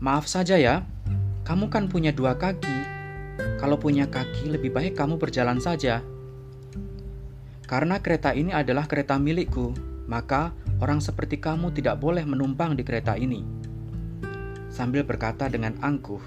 "Maaf 0.00 0.24
saja 0.24 0.56
ya, 0.56 0.88
kamu 1.44 1.68
kan 1.68 1.92
punya 1.92 2.16
dua 2.16 2.40
kaki. 2.40 2.72
Kalau 3.60 3.76
punya 3.76 4.08
kaki, 4.08 4.48
lebih 4.48 4.72
baik 4.72 4.96
kamu 4.96 5.20
berjalan 5.20 5.60
saja." 5.60 6.00
Karena 7.68 8.00
kereta 8.00 8.32
ini 8.32 8.56
adalah 8.56 8.88
kereta 8.88 9.20
milikku, 9.20 9.76
maka 10.08 10.56
orang 10.80 11.04
seperti 11.04 11.36
kamu 11.36 11.76
tidak 11.76 12.00
boleh 12.00 12.24
menumpang 12.24 12.72
di 12.72 12.80
kereta 12.80 13.20
ini. 13.20 13.63
Sambil 14.74 15.06
berkata 15.06 15.46
dengan 15.46 15.78
angkuh, 15.78 16.18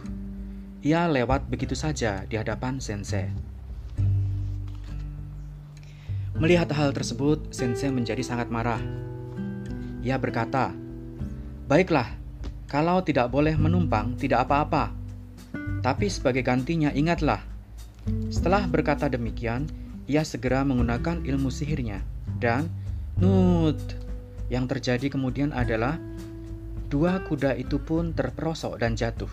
ia 0.79 1.03
lewat 1.03 1.51
begitu 1.51 1.75
saja 1.75 2.23
di 2.31 2.39
hadapan 2.39 2.79
Sensei. 2.79 3.27
Melihat 6.39 6.71
hal 6.71 6.95
tersebut, 6.95 7.51
Sensei 7.51 7.91
menjadi 7.91 8.23
sangat 8.23 8.47
marah. 8.47 8.79
Ia 9.99 10.15
berkata, 10.15 10.71
Baiklah, 11.67 12.07
kalau 12.71 13.03
tidak 13.03 13.27
boleh 13.35 13.59
menumpang, 13.59 14.15
tidak 14.15 14.47
apa-apa. 14.47 14.95
Tapi 15.83 16.07
sebagai 16.07 16.39
gantinya 16.39 16.95
ingatlah, 16.95 17.43
setelah 18.31 18.63
berkata 18.63 19.11
demikian, 19.11 19.67
ia 20.07 20.23
segera 20.23 20.63
menggunakan 20.63 21.19
ilmu 21.19 21.51
sihirnya 21.51 21.99
dan 22.39 22.71
nut. 23.19 23.75
Yang 24.47 24.79
terjadi 24.79 25.11
kemudian 25.11 25.51
adalah 25.51 25.99
dua 26.88 27.20
kuda 27.27 27.60
itu 27.60 27.84
pun 27.84 28.15
terperosok 28.15 28.79
dan 28.79 28.96
jatuh. 28.96 29.27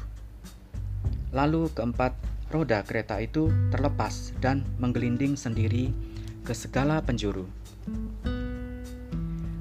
Lalu 1.30 1.70
keempat 1.70 2.18
roda 2.50 2.82
kereta 2.82 3.22
itu 3.22 3.50
terlepas 3.70 4.34
dan 4.42 4.66
menggelinding 4.82 5.38
sendiri 5.38 5.94
ke 6.42 6.50
segala 6.50 6.98
penjuru. 7.02 7.46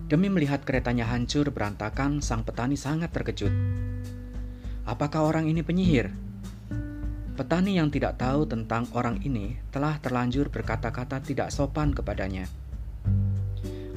Demi 0.10 0.30
melihat 0.30 0.62
keretanya 0.62 1.10
hancur 1.10 1.50
berantakan, 1.50 2.22
sang 2.22 2.46
petani 2.46 2.78
sangat 2.78 3.10
terkejut. 3.14 3.54
Apakah 4.86 5.26
orang 5.30 5.50
ini 5.50 5.62
penyihir? 5.62 6.14
Petani 7.34 7.82
yang 7.82 7.90
tidak 7.90 8.22
tahu 8.22 8.46
tentang 8.46 8.86
orang 8.94 9.18
ini 9.26 9.58
telah 9.74 9.98
terlanjur 9.98 10.54
berkata-kata 10.54 11.18
tidak 11.22 11.50
sopan 11.50 11.94
kepadanya. 11.94 12.46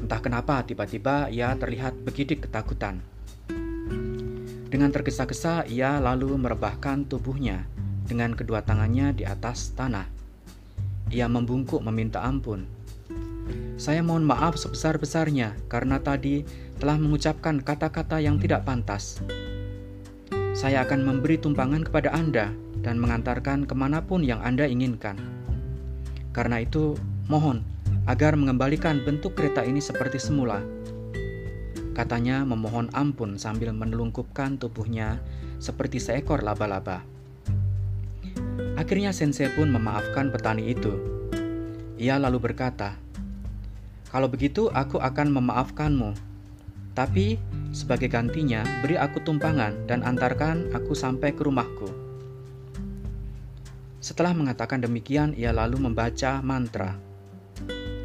Entah 0.00 0.20
kenapa 0.24 0.64
tiba-tiba 0.64 1.28
ia 1.28 1.52
terlihat 1.52 2.00
begitu 2.00 2.40
ketakutan. 2.40 3.15
Dengan 4.66 4.90
tergesa-gesa 4.90 5.64
ia 5.70 5.96
lalu 6.02 6.34
merebahkan 6.36 7.06
tubuhnya 7.06 7.64
dengan 8.06 8.34
kedua 8.34 8.62
tangannya 8.62 9.14
di 9.14 9.24
atas 9.26 9.74
tanah. 9.74 10.06
Ia 11.10 11.30
membungkuk 11.30 11.82
meminta 11.86 12.22
ampun. 12.22 12.66
Saya 13.76 14.00
mohon 14.02 14.26
maaf 14.26 14.58
sebesar-besarnya 14.58 15.54
karena 15.70 16.00
tadi 16.02 16.42
telah 16.82 16.98
mengucapkan 16.98 17.62
kata-kata 17.62 18.18
yang 18.18 18.40
tidak 18.42 18.66
pantas. 18.66 19.20
Saya 20.56 20.88
akan 20.88 21.04
memberi 21.04 21.36
tumpangan 21.36 21.84
kepada 21.84 22.10
Anda 22.16 22.50
dan 22.80 22.96
mengantarkan 22.96 23.68
ke 23.68 23.74
mana 23.76 24.00
pun 24.00 24.24
yang 24.24 24.40
Anda 24.40 24.64
inginkan. 24.64 25.20
Karena 26.32 26.64
itu, 26.64 26.96
mohon 27.28 27.60
agar 28.08 28.38
mengembalikan 28.38 29.02
bentuk 29.04 29.36
kereta 29.36 29.66
ini 29.66 29.82
seperti 29.82 30.16
semula. 30.16 30.62
Katanya 31.96 32.44
memohon 32.44 32.92
ampun 32.92 33.40
sambil 33.40 33.72
menelungkupkan 33.72 34.60
tubuhnya 34.60 35.16
seperti 35.56 35.96
seekor 35.96 36.44
laba-laba. 36.44 37.00
Akhirnya 38.76 39.16
Sensei 39.16 39.48
pun 39.48 39.72
memaafkan 39.72 40.28
petani 40.28 40.76
itu. 40.76 40.92
Ia 41.96 42.20
lalu 42.20 42.52
berkata, 42.52 43.00
kalau 44.12 44.28
begitu, 44.28 44.68
aku 44.72 45.00
akan 45.00 45.28
memaafkanmu. 45.40 46.12
Tapi, 46.92 47.40
sebagai 47.72 48.12
gantinya, 48.12 48.64
beri 48.80 48.96
aku 48.96 49.20
tumpangan 49.20 49.88
dan 49.88 50.04
antarkan 50.04 50.72
aku 50.72 50.92
sampai 50.92 51.32
ke 51.32 51.44
rumahku. 51.44 51.88
Setelah 54.00 54.32
mengatakan 54.32 54.80
demikian, 54.80 55.32
ia 55.32 55.52
lalu 55.52 55.80
membaca 55.80 56.40
mantra. 56.40 56.96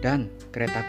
Dan 0.01 0.27
kereta 0.49 0.81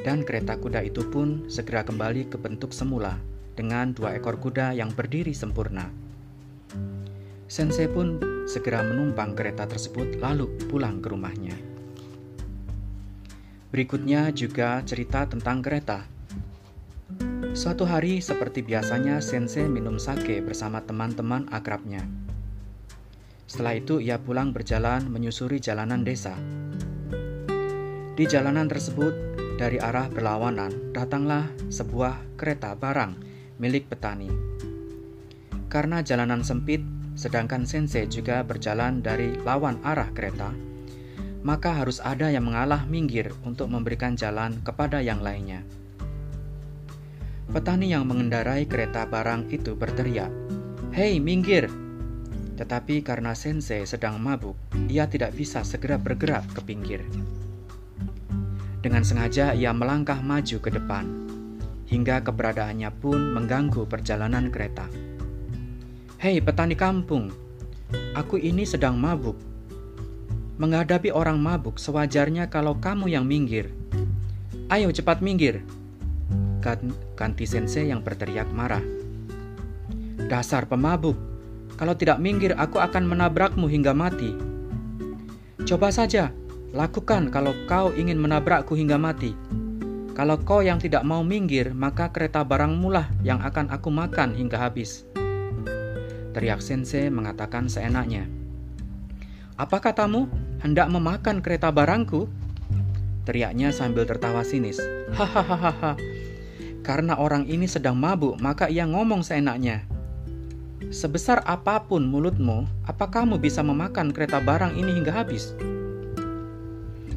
dan 0.00 0.24
kereta 0.24 0.56
kuda 0.56 0.80
itu 0.84 1.04
pun 1.08 1.44
segera 1.52 1.84
kembali 1.84 2.32
ke 2.32 2.36
bentuk 2.40 2.72
semula 2.72 3.20
dengan 3.52 3.92
dua 3.92 4.16
ekor 4.16 4.40
kuda 4.40 4.72
yang 4.72 4.88
berdiri 4.96 5.36
sempurna. 5.36 5.92
Sensei 7.50 7.90
pun 7.90 8.16
segera 8.46 8.80
menumpang 8.80 9.34
kereta 9.34 9.66
tersebut 9.66 10.16
lalu 10.22 10.48
pulang 10.70 11.02
ke 11.02 11.10
rumahnya. 11.10 11.56
Berikutnya 13.70 14.30
juga 14.34 14.82
cerita 14.86 15.26
tentang 15.26 15.62
kereta. 15.62 16.06
Suatu 17.50 17.82
hari 17.82 18.22
seperti 18.22 18.62
biasanya 18.62 19.18
Sensei 19.18 19.66
minum 19.66 19.98
sake 19.98 20.38
bersama 20.40 20.80
teman-teman 20.82 21.50
akrabnya. 21.50 22.06
Setelah 23.50 23.74
itu 23.82 23.98
ia 23.98 24.22
pulang 24.22 24.54
berjalan 24.54 25.10
menyusuri 25.10 25.58
jalanan 25.58 26.06
desa. 26.06 26.38
Di 28.14 28.24
jalanan 28.30 28.70
tersebut, 28.70 29.14
dari 29.60 29.76
arah 29.76 30.08
berlawanan, 30.08 30.96
datanglah 30.96 31.52
sebuah 31.68 32.40
kereta 32.40 32.72
barang 32.72 33.12
milik 33.60 33.92
petani. 33.92 34.32
Karena 35.68 36.00
jalanan 36.00 36.40
sempit, 36.40 36.80
sedangkan 37.12 37.68
Sensei 37.68 38.08
juga 38.08 38.40
berjalan 38.40 39.04
dari 39.04 39.36
lawan 39.44 39.76
arah 39.84 40.08
kereta, 40.16 40.56
maka 41.44 41.76
harus 41.76 42.00
ada 42.00 42.32
yang 42.32 42.48
mengalah 42.48 42.88
minggir 42.88 43.36
untuk 43.44 43.68
memberikan 43.68 44.16
jalan 44.16 44.64
kepada 44.64 45.04
yang 45.04 45.20
lainnya. 45.20 45.60
Petani 47.52 47.92
yang 47.92 48.08
mengendarai 48.08 48.64
kereta 48.64 49.04
barang 49.04 49.52
itu 49.52 49.76
berteriak, 49.76 50.32
"Hei, 50.96 51.20
minggir!" 51.20 51.68
Tetapi 52.56 53.04
karena 53.04 53.36
Sensei 53.36 53.84
sedang 53.84 54.16
mabuk, 54.24 54.56
ia 54.88 55.04
tidak 55.04 55.36
bisa 55.36 55.60
segera 55.68 56.00
bergerak 56.00 56.48
ke 56.56 56.64
pinggir. 56.64 57.04
Dengan 58.80 59.04
sengaja 59.04 59.52
ia 59.52 59.72
melangkah 59.76 60.20
maju 60.24 60.56
ke 60.56 60.70
depan, 60.72 61.04
hingga 61.88 62.24
keberadaannya 62.24 62.90
pun 62.96 63.36
mengganggu 63.36 63.84
perjalanan 63.84 64.48
kereta. 64.48 64.88
"Hei, 66.16 66.40
petani 66.40 66.76
kampung, 66.76 67.28
aku 68.16 68.40
ini 68.40 68.64
sedang 68.64 68.96
mabuk 68.96 69.50
Menghadapi 70.60 71.08
orang 71.08 71.40
mabuk 71.40 71.80
sewajarnya 71.80 72.52
kalau 72.52 72.76
kamu 72.76 73.08
yang 73.08 73.24
minggir. 73.24 73.72
Ayo 74.68 74.92
cepat 74.92 75.24
minggir. 75.24 75.64
Kanti 77.16 77.48
sensei 77.48 77.88
yang 77.88 78.04
berteriak 78.04 78.44
marah. 78.52 78.84
Dasar 80.28 80.68
pemabuk, 80.68 81.16
kalau 81.80 81.96
tidak 81.96 82.20
minggir 82.20 82.52
aku 82.60 82.76
akan 82.76 83.08
menabrakmu 83.08 83.72
hingga 83.72 83.96
mati. 83.96 84.36
Coba 85.64 85.88
saja, 85.88 86.28
lakukan 86.70 87.34
kalau 87.34 87.50
kau 87.66 87.90
ingin 87.94 88.18
menabrakku 88.18 88.78
hingga 88.78 88.94
mati. 88.94 89.34
Kalau 90.14 90.36
kau 90.38 90.60
yang 90.60 90.76
tidak 90.76 91.02
mau 91.02 91.24
minggir, 91.24 91.72
maka 91.74 92.12
kereta 92.12 92.44
barangmu 92.44 92.92
lah 92.92 93.08
yang 93.24 93.40
akan 93.42 93.72
aku 93.72 93.88
makan 93.88 94.36
hingga 94.36 94.58
habis. 94.58 95.06
Teriak 96.30 96.62
sensei 96.62 97.10
mengatakan 97.10 97.66
seenaknya. 97.66 98.26
Apa 99.58 99.82
katamu? 99.82 100.30
hendak 100.60 100.92
memakan 100.92 101.40
kereta 101.40 101.72
barangku? 101.72 102.28
Teriaknya 103.24 103.72
sambil 103.72 104.04
tertawa 104.04 104.44
sinis. 104.44 104.76
Hahaha. 105.16 105.96
Karena 106.80 107.16
orang 107.16 107.48
ini 107.48 107.64
sedang 107.64 107.96
mabuk, 107.96 108.36
maka 108.40 108.68
ia 108.68 108.84
ngomong 108.84 109.24
seenaknya. 109.24 109.84
Sebesar 110.88 111.44
apa 111.44 111.80
pun 111.84 112.08
mulutmu, 112.08 112.64
apa 112.88 113.08
kamu 113.08 113.36
bisa 113.36 113.60
memakan 113.60 114.12
kereta 114.12 114.40
barang 114.40 114.76
ini 114.76 114.96
hingga 114.96 115.12
habis? 115.12 115.52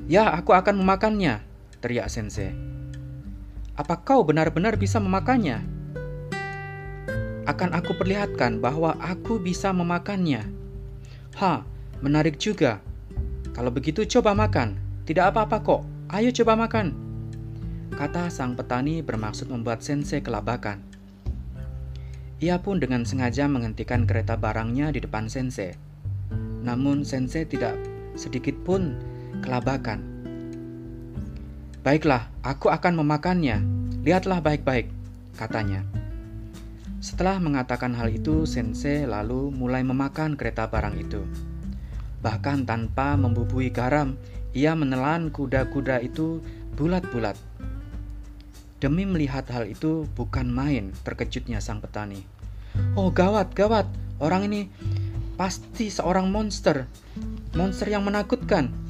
Ya, 0.04 0.36
aku 0.36 0.52
akan 0.52 0.84
memakannya, 0.84 1.39
teriak 1.80 2.12
Sensei. 2.12 2.52
Apa 3.80 4.04
kau 4.04 4.28
benar-benar 4.28 4.76
bisa 4.76 5.00
memakannya? 5.00 5.63
Akan 7.48 7.72
aku 7.72 7.96
perlihatkan 7.96 8.60
bahwa 8.60 9.00
aku 9.00 9.39
bisa 9.39 9.72
memakannya. 9.72 10.48
Ha, 11.39 11.63
menarik 12.04 12.36
juga, 12.36 12.84
kalau 13.54 13.70
begitu 13.70 14.02
coba 14.18 14.34
makan. 14.34 14.82
Tidak 15.06 15.30
apa-apa 15.30 15.62
kok. 15.62 15.82
Ayo 16.10 16.34
coba 16.34 16.58
makan. 16.58 16.96
Kata 17.94 18.34
sang 18.34 18.58
petani 18.58 19.06
bermaksud 19.06 19.46
membuat 19.54 19.86
sensei 19.86 20.26
kelabakan. 20.26 20.82
Ia 22.42 22.58
pun 22.60 22.82
dengan 22.82 23.06
sengaja 23.06 23.46
menghentikan 23.46 24.10
kereta 24.10 24.36
barangnya 24.36 24.89
di 24.89 25.00
depan 25.06 25.30
sensei. 25.30 25.78
Namun 26.66 27.06
sensei 27.06 27.46
tidak 27.46 27.78
sedikit 28.18 28.58
pun 28.66 28.98
kelabakan. 29.44 30.00
Baiklah, 31.84 32.32
aku 32.48 32.72
akan 32.72 33.04
memakannya. 33.04 33.60
Lihatlah 34.08 34.40
baik-baik, 34.40 34.88
katanya. 35.36 35.84
Setelah 37.04 37.44
mengatakan 37.44 37.92
hal 38.00 38.08
itu, 38.16 38.48
sensei 38.48 39.04
lalu 39.04 39.52
mulai 39.52 39.84
memakan 39.84 40.40
kereta 40.40 40.72
barang 40.72 40.96
itu. 40.96 41.28
Bahkan 42.24 42.64
tanpa 42.64 43.20
membubui 43.20 43.68
garam, 43.68 44.16
ia 44.56 44.72
menelan 44.72 45.28
kuda-kuda 45.28 46.00
itu 46.00 46.40
bulat-bulat. 46.80 47.36
Demi 48.80 49.04
melihat 49.04 49.44
hal 49.52 49.68
itu 49.68 50.08
bukan 50.16 50.48
main 50.48 50.96
terkejutnya 51.04 51.60
sang 51.60 51.84
petani. 51.84 52.24
Oh 52.96 53.12
gawat, 53.12 53.52
gawat, 53.52 53.88
orang 54.24 54.48
ini 54.48 54.72
pasti 55.36 55.92
seorang 55.92 56.32
monster. 56.32 56.88
Monster 57.52 57.92
yang 57.92 58.08
menakutkan. 58.08 58.83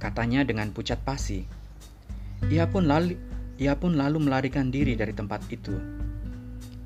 Katanya 0.00 0.48
dengan 0.48 0.72
pucat 0.72 0.96
pasi. 1.04 1.44
Ia 2.48 2.64
pun 2.72 2.88
lalu, 2.88 3.20
ia 3.60 3.76
pun 3.76 4.00
lalu 4.00 4.16
melarikan 4.24 4.72
diri 4.72 4.96
dari 4.96 5.12
tempat 5.12 5.44
itu. 5.52 5.76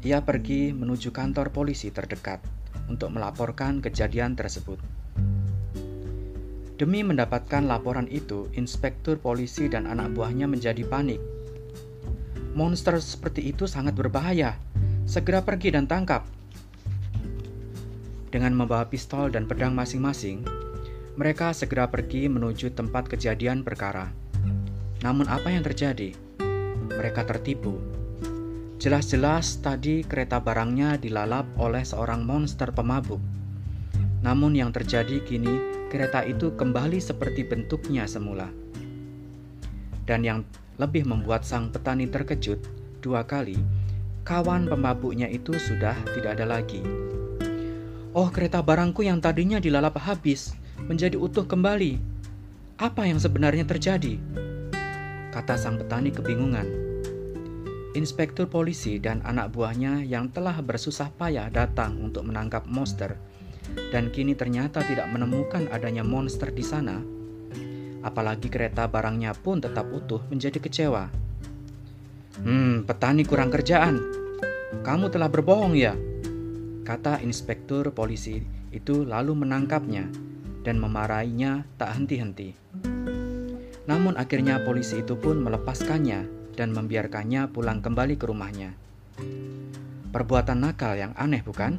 Ia 0.02 0.18
pergi 0.26 0.74
menuju 0.74 1.14
kantor 1.14 1.54
polisi 1.54 1.94
terdekat 1.94 2.42
untuk 2.90 3.14
melaporkan 3.14 3.78
kejadian 3.78 4.34
tersebut. 4.34 4.82
Demi 6.74 7.06
mendapatkan 7.06 7.62
laporan 7.70 8.10
itu, 8.10 8.50
inspektur 8.58 9.14
polisi 9.22 9.70
dan 9.70 9.86
anak 9.86 10.10
buahnya 10.10 10.50
menjadi 10.50 10.82
panik. 10.82 11.22
Monster 12.58 12.98
seperti 12.98 13.46
itu 13.46 13.70
sangat 13.70 13.94
berbahaya. 13.94 14.58
Segera 15.06 15.46
pergi 15.46 15.70
dan 15.70 15.86
tangkap. 15.86 16.26
Dengan 18.34 18.58
membawa 18.58 18.90
pistol 18.90 19.30
dan 19.30 19.46
pedang 19.46 19.70
masing-masing, 19.78 20.42
mereka 21.14 21.54
segera 21.54 21.86
pergi 21.86 22.26
menuju 22.26 22.74
tempat 22.74 23.06
kejadian 23.06 23.62
perkara. 23.62 24.10
Namun, 25.06 25.30
apa 25.30 25.46
yang 25.46 25.62
terjadi? 25.62 26.10
Mereka 26.90 27.22
tertipu. 27.22 27.78
Jelas-jelas 28.82 29.62
tadi 29.62 30.02
kereta 30.02 30.42
barangnya 30.42 30.98
dilalap 30.98 31.46
oleh 31.54 31.86
seorang 31.86 32.26
monster 32.26 32.74
pemabuk. 32.74 33.22
Namun, 34.26 34.58
yang 34.58 34.74
terjadi 34.74 35.22
kini 35.22 35.86
kereta 35.86 36.26
itu 36.26 36.50
kembali 36.58 36.98
seperti 36.98 37.46
bentuknya 37.46 38.10
semula. 38.10 38.50
Dan 40.10 40.26
yang 40.26 40.42
lebih 40.82 41.06
membuat 41.06 41.46
sang 41.46 41.70
petani 41.70 42.10
terkejut 42.10 42.58
dua 42.98 43.22
kali, 43.22 43.54
kawan 44.26 44.66
pemabuknya 44.66 45.30
itu 45.30 45.54
sudah 45.54 45.94
tidak 46.10 46.42
ada 46.42 46.58
lagi. 46.58 46.82
Oh, 48.10 48.26
kereta 48.34 48.58
barangku 48.58 49.06
yang 49.06 49.22
tadinya 49.22 49.62
dilalap 49.62 49.94
habis 50.02 50.63
menjadi 50.86 51.16
utuh 51.16 51.48
kembali. 51.48 52.00
Apa 52.80 53.08
yang 53.08 53.16
sebenarnya 53.16 53.64
terjadi? 53.64 54.20
Kata 55.32 55.56
sang 55.56 55.80
petani 55.80 56.12
kebingungan. 56.12 56.66
Inspektur 57.94 58.50
polisi 58.50 58.98
dan 58.98 59.22
anak 59.22 59.54
buahnya 59.54 60.02
yang 60.02 60.28
telah 60.34 60.58
bersusah 60.58 61.14
payah 61.14 61.46
datang 61.48 61.96
untuk 62.02 62.26
menangkap 62.26 62.66
monster 62.66 63.14
dan 63.94 64.10
kini 64.10 64.34
ternyata 64.34 64.82
tidak 64.82 65.06
menemukan 65.08 65.70
adanya 65.70 66.02
monster 66.02 66.50
di 66.50 66.62
sana 66.66 67.14
apalagi 68.04 68.52
kereta 68.52 68.84
barangnya 68.84 69.32
pun 69.32 69.64
tetap 69.64 69.88
utuh 69.88 70.20
menjadi 70.28 70.60
kecewa. 70.60 71.08
Hmm, 72.44 72.84
petani 72.84 73.24
kurang 73.24 73.48
kerjaan. 73.48 73.96
Kamu 74.84 75.08
telah 75.08 75.32
berbohong 75.32 75.72
ya? 75.72 75.96
Kata 76.84 77.24
inspektur 77.24 77.96
polisi 77.96 78.44
itu 78.68 79.08
lalu 79.08 79.32
menangkapnya 79.32 80.04
dan 80.64 80.80
memarahinya 80.80 81.68
tak 81.76 81.94
henti-henti. 82.00 82.56
Namun 83.84 84.16
akhirnya 84.16 84.64
polisi 84.64 85.04
itu 85.04 85.14
pun 85.20 85.44
melepaskannya 85.44 86.50
dan 86.56 86.72
membiarkannya 86.72 87.52
pulang 87.52 87.84
kembali 87.84 88.16
ke 88.16 88.24
rumahnya. 88.24 88.72
Perbuatan 90.08 90.64
nakal 90.64 90.96
yang 90.96 91.12
aneh 91.20 91.44
bukan? 91.44 91.76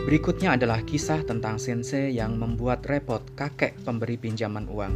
Berikutnya 0.00 0.56
adalah 0.56 0.80
kisah 0.82 1.22
tentang 1.22 1.60
sensei 1.60 2.10
yang 2.16 2.34
membuat 2.40 2.82
repot 2.88 3.20
kakek 3.36 3.76
pemberi 3.84 4.16
pinjaman 4.16 4.66
uang. 4.66 4.94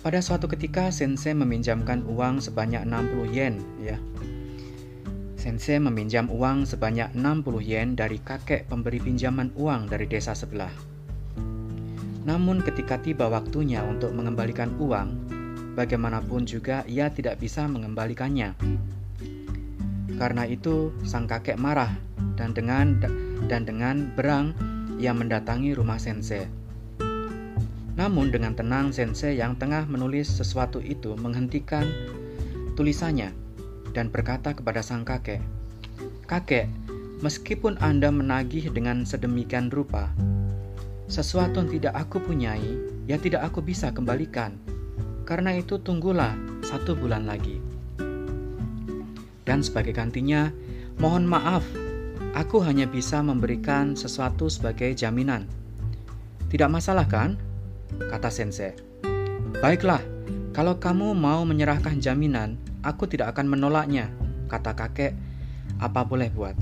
Pada 0.00 0.24
suatu 0.24 0.48
ketika 0.48 0.88
sensei 0.88 1.36
meminjamkan 1.36 2.06
uang 2.08 2.40
sebanyak 2.40 2.82
60 2.88 3.36
yen 3.36 3.60
ya. 3.84 4.00
Sensei 5.48 5.80
meminjam 5.80 6.28
uang 6.28 6.68
sebanyak 6.68 7.16
60 7.16 7.64
yen 7.64 7.96
dari 7.96 8.20
kakek 8.20 8.68
pemberi 8.68 9.00
pinjaman 9.00 9.48
uang 9.56 9.88
dari 9.88 10.04
desa 10.04 10.36
sebelah. 10.36 10.68
Namun 12.28 12.60
ketika 12.60 13.00
tiba 13.00 13.32
waktunya 13.32 13.80
untuk 13.80 14.12
mengembalikan 14.12 14.76
uang, 14.76 15.08
bagaimanapun 15.72 16.44
juga 16.44 16.84
ia 16.84 17.08
tidak 17.08 17.40
bisa 17.40 17.64
mengembalikannya. 17.64 18.52
Karena 20.20 20.44
itu 20.44 20.92
sang 21.08 21.24
kakek 21.24 21.56
marah 21.56 21.96
dan 22.36 22.52
dengan 22.52 23.00
dan 23.48 23.64
dengan 23.64 24.04
berang 24.20 24.52
ia 25.00 25.16
mendatangi 25.16 25.72
rumah 25.72 25.96
sensei. 25.96 26.44
Namun 27.96 28.28
dengan 28.28 28.52
tenang 28.52 28.92
sensei 28.92 29.40
yang 29.40 29.56
tengah 29.56 29.88
menulis 29.88 30.28
sesuatu 30.28 30.76
itu 30.84 31.16
menghentikan 31.16 31.88
tulisannya 32.76 33.47
dan 33.92 34.12
berkata 34.12 34.56
kepada 34.56 34.84
sang 34.84 35.04
kakek, 35.06 35.40
"Kakek, 36.26 36.68
meskipun 37.20 37.76
Anda 37.80 38.08
menagih 38.08 38.72
dengan 38.72 39.04
sedemikian 39.04 39.68
rupa, 39.68 40.12
sesuatu 41.08 41.60
yang 41.64 41.70
tidak 41.72 41.94
aku 41.96 42.20
punyai, 42.20 43.04
ya 43.08 43.16
tidak 43.16 43.48
aku 43.48 43.64
bisa 43.64 43.92
kembalikan. 43.92 44.56
Karena 45.28 45.52
itu 45.56 45.80
tunggulah 45.80 46.36
satu 46.64 46.96
bulan 46.96 47.28
lagi." 47.28 47.60
Dan 49.48 49.64
sebagai 49.64 49.96
gantinya, 49.96 50.52
mohon 51.00 51.24
maaf 51.24 51.64
Aku 52.36 52.60
hanya 52.60 52.84
bisa 52.84 53.24
memberikan 53.24 53.96
sesuatu 53.96 54.52
sebagai 54.52 54.92
jaminan. 54.92 55.48
Tidak 56.52 56.68
masalah 56.68 57.08
kan? 57.08 57.40
Kata 57.98 58.28
sensei. 58.28 58.76
Baiklah, 59.58 59.98
kalau 60.52 60.76
kamu 60.76 61.16
mau 61.16 61.42
menyerahkan 61.48 61.98
jaminan, 61.98 62.60
aku 62.88 63.04
tidak 63.04 63.36
akan 63.36 63.52
menolaknya, 63.52 64.08
kata 64.48 64.72
kakek. 64.72 65.12
Apa 65.76 66.08
boleh 66.08 66.32
buat? 66.32 66.56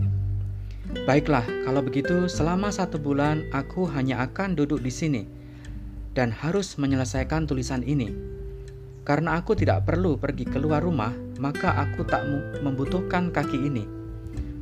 Baiklah, 1.06 1.46
kalau 1.62 1.82
begitu 1.82 2.26
selama 2.26 2.74
satu 2.74 2.98
bulan 2.98 3.46
aku 3.54 3.86
hanya 3.90 4.22
akan 4.26 4.58
duduk 4.58 4.82
di 4.82 4.90
sini 4.90 5.22
dan 6.18 6.34
harus 6.34 6.74
menyelesaikan 6.80 7.46
tulisan 7.46 7.86
ini. 7.86 8.10
Karena 9.06 9.38
aku 9.38 9.54
tidak 9.54 9.86
perlu 9.86 10.18
pergi 10.18 10.42
keluar 10.42 10.82
rumah, 10.82 11.14
maka 11.38 11.78
aku 11.78 12.02
tak 12.02 12.26
membutuhkan 12.64 13.30
kaki 13.30 13.54
ini. 13.54 13.86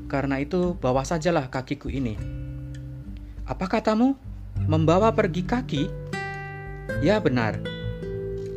Karena 0.05 0.37
itu, 0.37 0.77
bawa 0.77 1.01
sajalah 1.01 1.49
kakiku 1.49 1.89
ini. 1.89 2.21
Apa 3.49 3.65
katamu? 3.73 4.13
Membawa 4.69 5.17
pergi 5.17 5.49
kaki? 5.49 5.83
Ya, 7.01 7.17
benar. 7.25 7.57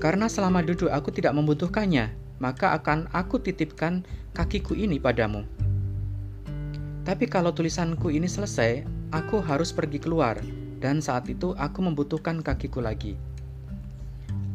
Karena 0.04 0.28
selama 0.28 0.60
duduk 0.60 0.91
aku 0.91 1.08
tidak 1.15 1.34
membutuhkannya, 1.39 2.12
maka 2.38 2.73
akan 2.78 3.10
aku 3.13 3.41
titipkan 3.41 4.06
kakiku 4.34 4.78
ini 4.78 5.02
padamu. 5.02 5.45
Tapi 7.08 7.26
kalau 7.26 7.56
tulisanku 7.56 8.12
ini 8.12 8.28
selesai, 8.28 8.84
aku 9.15 9.39
harus 9.39 9.71
pergi 9.71 9.97
keluar, 9.97 10.38
dan 10.84 11.00
saat 11.00 11.26
itu 11.32 11.56
aku 11.56 11.80
membutuhkan 11.80 12.43
kakiku 12.43 12.84
lagi. 12.84 13.15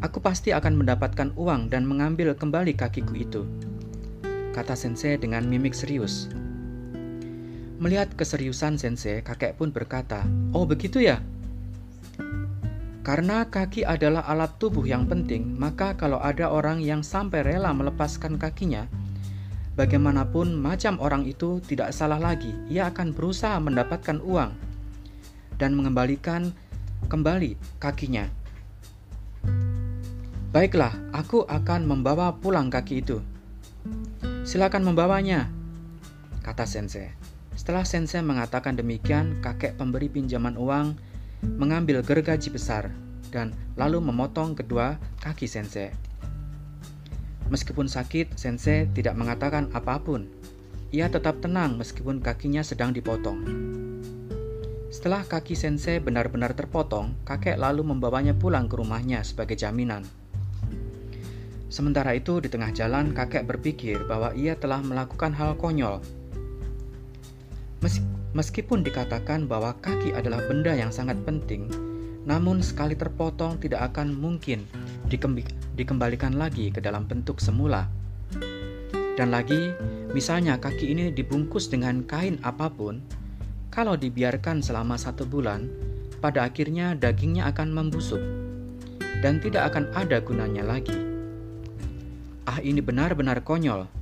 Aku 0.02 0.18
pasti 0.18 0.50
akan 0.50 0.82
mendapatkan 0.82 1.32
uang 1.38 1.70
dan 1.70 1.86
mengambil 1.86 2.34
kembali 2.34 2.74
kakiku 2.74 3.14
itu, 3.14 3.42
kata 4.52 4.74
Sensei 4.74 5.16
dengan 5.16 5.46
mimik 5.46 5.72
serius. 5.72 6.28
Melihat 7.82 8.14
keseriusan 8.14 8.78
sensei, 8.78 9.26
kakek 9.26 9.58
pun 9.58 9.74
berkata, 9.74 10.22
"Oh, 10.54 10.62
begitu 10.62 11.02
ya?" 11.02 11.18
Karena 13.02 13.50
kaki 13.50 13.82
adalah 13.82 14.22
alat 14.30 14.62
tubuh 14.62 14.86
yang 14.86 15.10
penting, 15.10 15.58
maka 15.58 15.98
kalau 15.98 16.22
ada 16.22 16.46
orang 16.46 16.78
yang 16.78 17.02
sampai 17.02 17.42
rela 17.42 17.74
melepaskan 17.74 18.38
kakinya, 18.38 18.86
bagaimanapun 19.74 20.54
macam 20.54 21.02
orang 21.02 21.26
itu 21.26 21.58
tidak 21.66 21.90
salah 21.90 22.22
lagi. 22.22 22.54
Ia 22.70 22.94
akan 22.94 23.10
berusaha 23.10 23.58
mendapatkan 23.58 24.22
uang 24.22 24.54
dan 25.58 25.74
mengembalikan 25.74 26.54
kembali 27.10 27.58
kakinya. 27.82 28.30
Baiklah, 30.54 30.94
aku 31.10 31.42
akan 31.48 31.82
membawa 31.82 32.38
pulang 32.38 32.70
kaki 32.70 33.02
itu. 33.02 33.18
Silakan 34.46 34.86
membawanya, 34.86 35.50
kata 36.46 36.70
sensei. 36.70 37.10
Setelah 37.58 37.82
sensei 37.82 38.22
mengatakan 38.22 38.78
demikian, 38.78 39.42
kakek 39.42 39.74
pemberi 39.74 40.06
pinjaman 40.06 40.54
uang 40.54 40.94
mengambil 41.42 42.02
gergaji 42.06 42.48
besar 42.54 42.94
dan 43.34 43.50
lalu 43.74 43.98
memotong 43.98 44.54
kedua 44.54 44.98
kaki 45.18 45.50
sensei. 45.50 45.90
Meskipun 47.50 47.90
sakit, 47.90 48.38
sensei 48.38 48.88
tidak 48.94 49.18
mengatakan 49.18 49.68
apa 49.74 50.00
pun. 50.00 50.30
Ia 50.92 51.10
tetap 51.10 51.40
tenang 51.42 51.76
meskipun 51.76 52.22
kakinya 52.22 52.64
sedang 52.64 52.94
dipotong. 52.94 53.44
Setelah 54.92 55.24
kaki 55.24 55.56
sensei 55.56 55.98
benar-benar 55.98 56.52
terpotong, 56.52 57.16
kakek 57.24 57.56
lalu 57.56 57.80
membawanya 57.82 58.36
pulang 58.36 58.68
ke 58.68 58.76
rumahnya 58.76 59.24
sebagai 59.24 59.56
jaminan. 59.56 60.04
Sementara 61.72 62.12
itu, 62.12 62.36
di 62.44 62.52
tengah 62.52 62.68
jalan, 62.76 63.16
kakek 63.16 63.48
berpikir 63.48 64.04
bahwa 64.04 64.36
ia 64.36 64.52
telah 64.52 64.84
melakukan 64.84 65.32
hal 65.32 65.56
konyol 65.56 66.04
Meskipun 68.32 68.80
dikatakan 68.80 69.44
bahwa 69.44 69.76
kaki 69.84 70.16
adalah 70.16 70.40
benda 70.48 70.72
yang 70.72 70.88
sangat 70.88 71.20
penting, 71.28 71.68
namun 72.24 72.64
sekali 72.64 72.96
terpotong 72.96 73.60
tidak 73.60 73.92
akan 73.92 74.16
mungkin 74.16 74.64
dikembalikan 75.76 76.40
lagi 76.40 76.72
ke 76.72 76.80
dalam 76.80 77.04
bentuk 77.04 77.44
semula. 77.44 77.92
Dan 79.12 79.28
lagi, 79.28 79.76
misalnya 80.16 80.56
kaki 80.56 80.96
ini 80.96 81.12
dibungkus 81.12 81.68
dengan 81.68 82.08
kain 82.08 82.40
apa 82.40 82.72
pun, 82.72 83.04
kalau 83.68 84.00
dibiarkan 84.00 84.64
selama 84.64 84.96
satu 84.96 85.28
bulan, 85.28 85.68
pada 86.24 86.48
akhirnya 86.48 86.96
dagingnya 86.96 87.52
akan 87.52 87.68
membusuk 87.68 88.22
dan 89.20 89.44
tidak 89.44 89.74
akan 89.74 89.92
ada 89.92 90.24
gunanya 90.24 90.64
lagi. 90.64 90.96
Ah, 92.48 92.58
ini 92.64 92.80
benar-benar 92.80 93.44
konyol. 93.44 94.01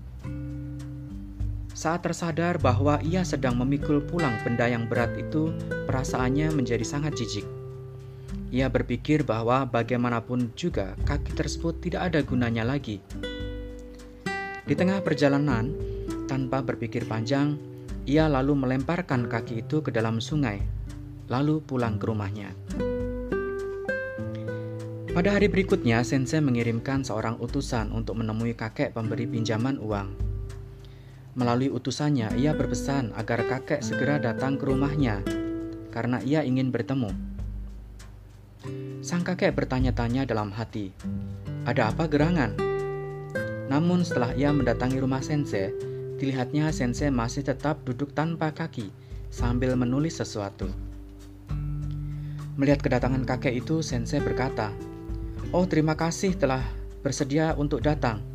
Saat 1.80 2.04
tersadar 2.04 2.60
bahwa 2.60 3.00
ia 3.00 3.24
sedang 3.24 3.56
memikul 3.56 4.04
pulang 4.04 4.36
benda 4.44 4.68
yang 4.68 4.84
berat 4.84 5.16
itu, 5.16 5.48
perasaannya 5.88 6.52
menjadi 6.52 6.84
sangat 6.84 7.16
jijik. 7.16 7.48
Ia 8.52 8.68
berpikir 8.68 9.24
bahwa 9.24 9.64
bagaimanapun 9.64 10.52
juga 10.52 10.92
kaki 11.08 11.32
tersebut 11.32 11.80
tidak 11.80 12.12
ada 12.12 12.20
gunanya 12.20 12.68
lagi. 12.68 13.00
Di 14.68 14.76
tengah 14.76 15.00
perjalanan, 15.00 15.72
tanpa 16.28 16.60
berpikir 16.60 17.08
panjang, 17.08 17.56
Ia 18.04 18.28
lalu 18.28 18.60
melemparkan 18.60 19.24
kaki 19.24 19.64
itu 19.64 19.80
ke 19.80 19.88
dalam 19.88 20.20
sungai, 20.20 20.60
lalu 21.32 21.64
pulang 21.64 21.96
ke 21.96 22.04
rumahnya. 22.04 22.52
Pada 25.16 25.32
hari 25.32 25.48
berikutnya, 25.48 26.04
Sensei 26.04 26.44
mengirimkan 26.44 27.08
seorang 27.08 27.40
utusan 27.40 27.88
untuk 27.88 28.20
menemui 28.20 28.52
kakek 28.52 28.92
pemberi 28.92 29.24
pinjaman 29.24 29.80
uang. 29.80 30.29
Melalui 31.38 31.70
utusannya, 31.70 32.34
ia 32.34 32.50
berpesan 32.50 33.14
agar 33.14 33.46
kakek 33.46 33.86
segera 33.86 34.18
datang 34.18 34.58
ke 34.58 34.66
rumahnya 34.66 35.22
karena 35.94 36.18
ia 36.26 36.42
ingin 36.42 36.74
bertemu. 36.74 37.10
Sang 39.00 39.22
kakek 39.22 39.54
bertanya-tanya 39.54 40.26
dalam 40.26 40.50
hati, 40.50 40.90
"Ada 41.64 41.94
apa 41.94 42.10
gerangan?" 42.10 42.58
Namun 43.70 44.02
setelah 44.02 44.34
ia 44.34 44.50
mendatangi 44.50 44.98
rumah 44.98 45.22
Sensei, 45.22 45.70
dilihatnya 46.18 46.74
Sensei 46.74 47.14
masih 47.14 47.46
tetap 47.46 47.80
duduk 47.86 48.10
tanpa 48.10 48.50
kaki 48.50 48.90
sambil 49.30 49.78
menulis 49.78 50.18
sesuatu. 50.18 50.66
Melihat 52.58 52.82
kedatangan 52.82 53.22
kakek 53.24 53.62
itu, 53.62 53.80
Sensei 53.80 54.18
berkata, 54.18 54.74
"Oh, 55.54 55.64
terima 55.64 55.94
kasih 55.94 56.34
telah 56.34 56.60
bersedia 57.00 57.56
untuk 57.56 57.80
datang. 57.80 58.29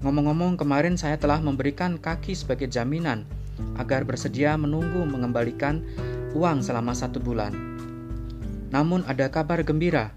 Ngomong-ngomong, 0.00 0.56
kemarin 0.56 0.96
saya 0.96 1.20
telah 1.20 1.44
memberikan 1.44 2.00
kaki 2.00 2.32
sebagai 2.32 2.72
jaminan 2.72 3.28
agar 3.76 4.08
bersedia 4.08 4.56
menunggu 4.56 5.04
mengembalikan 5.04 5.84
uang 6.32 6.64
selama 6.64 6.96
satu 6.96 7.20
bulan. 7.20 7.52
Namun 8.72 9.04
ada 9.04 9.28
kabar 9.28 9.60
gembira. 9.60 10.16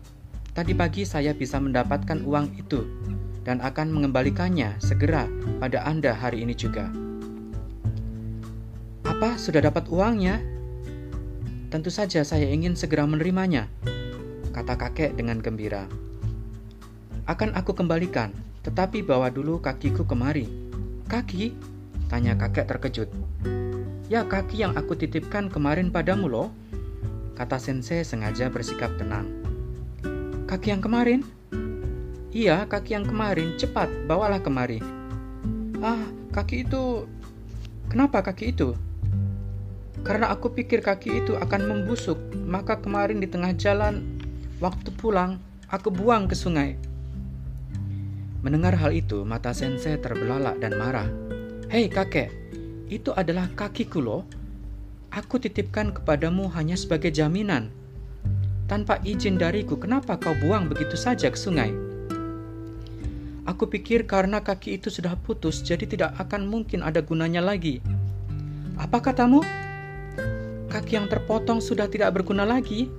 Tadi 0.54 0.72
pagi 0.78 1.04
saya 1.04 1.34
bisa 1.34 1.58
mendapatkan 1.58 2.22
uang 2.24 2.56
itu 2.56 2.86
dan 3.44 3.60
akan 3.60 3.92
mengembalikannya 3.92 4.80
segera 4.80 5.28
pada 5.60 5.84
Anda 5.84 6.16
hari 6.16 6.46
ini 6.46 6.56
juga. 6.56 6.88
Apa 9.04 9.36
sudah 9.36 9.68
dapat 9.68 9.90
uangnya? 9.92 10.40
Tentu 11.74 11.90
saja 11.90 12.22
saya 12.22 12.46
ingin 12.48 12.78
segera 12.78 13.04
menerimanya, 13.04 13.66
kata 14.54 14.78
kakek 14.78 15.18
dengan 15.18 15.42
gembira. 15.42 15.90
Akan 17.26 17.50
aku 17.58 17.74
kembalikan, 17.74 18.30
tetapi 18.64 19.04
bawa 19.04 19.28
dulu 19.28 19.60
kakiku 19.60 20.08
kemari. 20.08 20.48
Kaki? 21.12 21.52
Tanya 22.08 22.40
kakek 22.40 22.68
terkejut. 22.72 23.10
Ya 24.08 24.24
kaki 24.24 24.64
yang 24.64 24.76
aku 24.80 24.96
titipkan 24.96 25.52
kemarin 25.52 25.92
padamu 25.92 26.32
loh, 26.32 26.50
kata 27.36 27.60
sensei 27.60 28.08
sengaja 28.08 28.48
bersikap 28.48 28.96
tenang. 28.96 29.28
Kaki 30.48 30.72
yang 30.72 30.84
kemarin? 30.84 31.26
Iya, 32.34 32.66
kaki 32.66 32.98
yang 32.98 33.06
kemarin. 33.06 33.58
Cepat, 33.62 33.90
bawalah 34.10 34.42
kemari. 34.42 34.82
Ah, 35.82 36.02
kaki 36.34 36.66
itu... 36.66 37.06
Kenapa 37.90 38.26
kaki 38.26 38.54
itu? 38.54 38.74
Karena 40.02 40.34
aku 40.34 40.50
pikir 40.50 40.82
kaki 40.82 41.24
itu 41.24 41.38
akan 41.38 41.62
membusuk, 41.70 42.18
maka 42.44 42.82
kemarin 42.82 43.22
di 43.22 43.30
tengah 43.30 43.54
jalan, 43.54 44.02
waktu 44.58 44.90
pulang, 44.98 45.38
aku 45.70 45.94
buang 45.94 46.26
ke 46.26 46.36
sungai. 46.36 46.76
Mendengar 48.44 48.76
hal 48.76 48.92
itu, 48.92 49.24
mata 49.24 49.56
sensei 49.56 49.96
terbelalak 49.96 50.60
dan 50.60 50.76
marah. 50.76 51.08
Hei 51.72 51.88
kakek, 51.88 52.28
itu 52.92 53.16
adalah 53.16 53.48
kakiku 53.56 54.04
loh. 54.04 54.28
Aku 55.16 55.40
titipkan 55.40 55.96
kepadamu 55.96 56.52
hanya 56.52 56.76
sebagai 56.76 57.08
jaminan. 57.08 57.72
Tanpa 58.68 59.00
izin 59.08 59.40
dariku, 59.40 59.80
kenapa 59.80 60.20
kau 60.20 60.36
buang 60.44 60.68
begitu 60.68 61.00
saja 61.00 61.32
ke 61.32 61.40
sungai? 61.40 61.72
Aku 63.48 63.72
pikir 63.72 64.04
karena 64.04 64.44
kaki 64.44 64.76
itu 64.76 64.92
sudah 64.92 65.16
putus, 65.16 65.64
jadi 65.64 65.88
tidak 65.88 66.12
akan 66.20 66.44
mungkin 66.44 66.84
ada 66.84 67.00
gunanya 67.00 67.40
lagi. 67.40 67.80
Apa 68.76 69.00
katamu? 69.00 69.40
Kaki 70.68 71.00
yang 71.00 71.08
terpotong 71.08 71.64
sudah 71.64 71.88
tidak 71.88 72.12
berguna 72.12 72.44
lagi? 72.44 72.92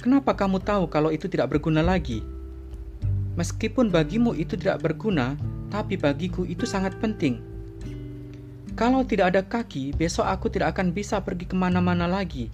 Kenapa 0.00 0.32
kamu 0.32 0.64
tahu 0.64 0.88
kalau 0.88 1.12
itu 1.12 1.28
tidak 1.28 1.52
berguna 1.52 1.84
lagi? 1.84 2.39
Meskipun 3.40 3.88
bagimu 3.88 4.36
itu 4.36 4.52
tidak 4.52 4.84
berguna, 4.84 5.32
tapi 5.72 5.96
bagiku 5.96 6.44
itu 6.44 6.68
sangat 6.68 6.92
penting. 7.00 7.40
Kalau 8.76 9.00
tidak 9.00 9.32
ada 9.32 9.40
kaki, 9.40 9.96
besok 9.96 10.28
aku 10.28 10.52
tidak 10.52 10.76
akan 10.76 10.92
bisa 10.92 11.24
pergi 11.24 11.48
ke 11.48 11.56
mana-mana 11.56 12.04
lagi. 12.04 12.52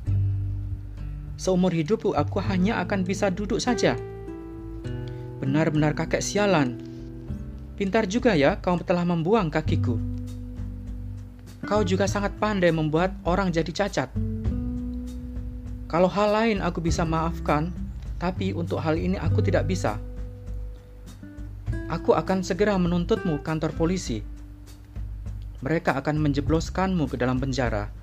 Seumur 1.34 1.74
hidupku, 1.74 2.14
aku 2.14 2.38
hanya 2.38 2.78
akan 2.86 3.02
bisa 3.02 3.34
duduk 3.34 3.58
saja 3.58 3.98
Benar-benar 5.36 5.92
kakek 5.92 6.24
sialan. 6.24 6.80
Pintar 7.76 8.08
juga 8.08 8.32
ya 8.32 8.56
kau 8.56 8.80
telah 8.80 9.04
membuang 9.04 9.52
kakiku. 9.52 10.00
Kau 11.68 11.84
juga 11.84 12.08
sangat 12.08 12.32
pandai 12.40 12.72
membuat 12.72 13.12
orang 13.28 13.52
jadi 13.52 13.68
cacat. 13.68 14.08
Kalau 15.86 16.08
hal 16.08 16.32
lain 16.32 16.58
aku 16.64 16.80
bisa 16.80 17.04
maafkan, 17.04 17.68
tapi 18.16 18.56
untuk 18.56 18.80
hal 18.80 18.96
ini 18.96 19.20
aku 19.20 19.44
tidak 19.44 19.68
bisa. 19.68 20.00
Aku 21.86 22.18
akan 22.18 22.42
segera 22.42 22.74
menuntutmu 22.74 23.46
kantor 23.46 23.70
polisi. 23.78 24.18
Mereka 25.62 25.94
akan 25.94 26.18
menjebloskanmu 26.18 27.06
ke 27.06 27.14
dalam 27.14 27.38
penjara. 27.38 27.94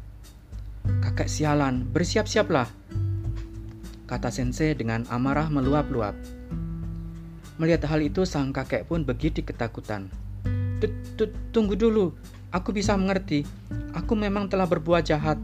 Kakek 1.04 1.28
sialan, 1.28 1.84
bersiap-siaplah, 1.92 2.72
kata 4.08 4.32
sensei 4.32 4.72
dengan 4.72 5.04
amarah 5.12 5.52
meluap-luap. 5.52 6.16
Melihat 7.60 7.84
hal 7.92 8.00
itu, 8.08 8.24
sang 8.24 8.56
kakek 8.56 8.88
pun 8.88 9.04
begitu 9.04 9.44
ketakutan. 9.44 10.08
Tunggu 11.52 11.76
dulu, 11.76 12.16
aku 12.56 12.72
bisa 12.72 12.96
mengerti. 12.96 13.44
Aku 13.92 14.16
memang 14.16 14.48
telah 14.48 14.64
berbuat 14.64 15.04
jahat. 15.12 15.36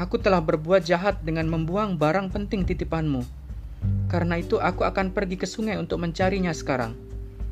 Aku 0.00 0.16
telah 0.16 0.40
berbuat 0.40 0.80
jahat 0.80 1.20
dengan 1.28 1.44
membuang 1.44 2.00
barang 2.00 2.32
penting 2.32 2.64
titipanmu. 2.64 3.20
Karena 4.08 4.40
itu, 4.40 4.56
aku 4.56 4.88
akan 4.88 5.12
pergi 5.12 5.36
ke 5.36 5.44
sungai 5.44 5.76
untuk 5.76 6.00
mencarinya 6.00 6.56
sekarang. 6.56 7.09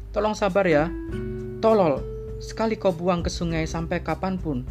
Tolong 0.08 0.32
sabar 0.32 0.64
ya. 0.64 0.88
Tolol, 1.60 2.00
sekali 2.40 2.80
kau 2.80 2.96
buang 2.96 3.20
ke 3.20 3.28
sungai 3.28 3.68
sampai 3.68 4.00
kapan 4.00 4.40
pun, 4.40 4.64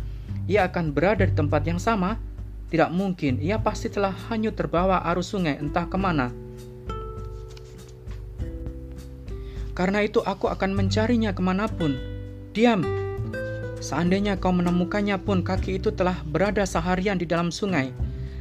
ia 0.49 0.65
akan 0.65 0.95
berada 0.95 1.27
di 1.27 1.33
tempat 1.35 1.61
yang 1.67 1.77
sama. 1.77 2.17
Tidak 2.67 2.91
mungkin, 2.91 3.39
ia 3.39 3.61
pasti 3.61 3.87
telah 3.87 4.11
hanyut 4.27 4.57
terbawa 4.57 4.99
arus 5.13 5.31
sungai 5.31 5.55
entah 5.55 5.87
ke 5.87 5.95
mana. 5.95 6.33
Karena 9.77 10.01
itu 10.01 10.25
aku 10.25 10.49
akan 10.49 10.73
mencarinya 10.73 11.37
ke 11.37 11.41
mana 11.45 11.69
pun. 11.69 11.93
Diam. 12.51 12.81
Seandainya 13.77 14.41
kau 14.41 14.49
menemukannya 14.49 15.21
pun 15.21 15.45
kaki 15.45 15.77
itu 15.77 15.93
telah 15.93 16.17
berada 16.25 16.65
seharian 16.65 17.21
di 17.21 17.29
dalam 17.29 17.53
sungai 17.53 17.93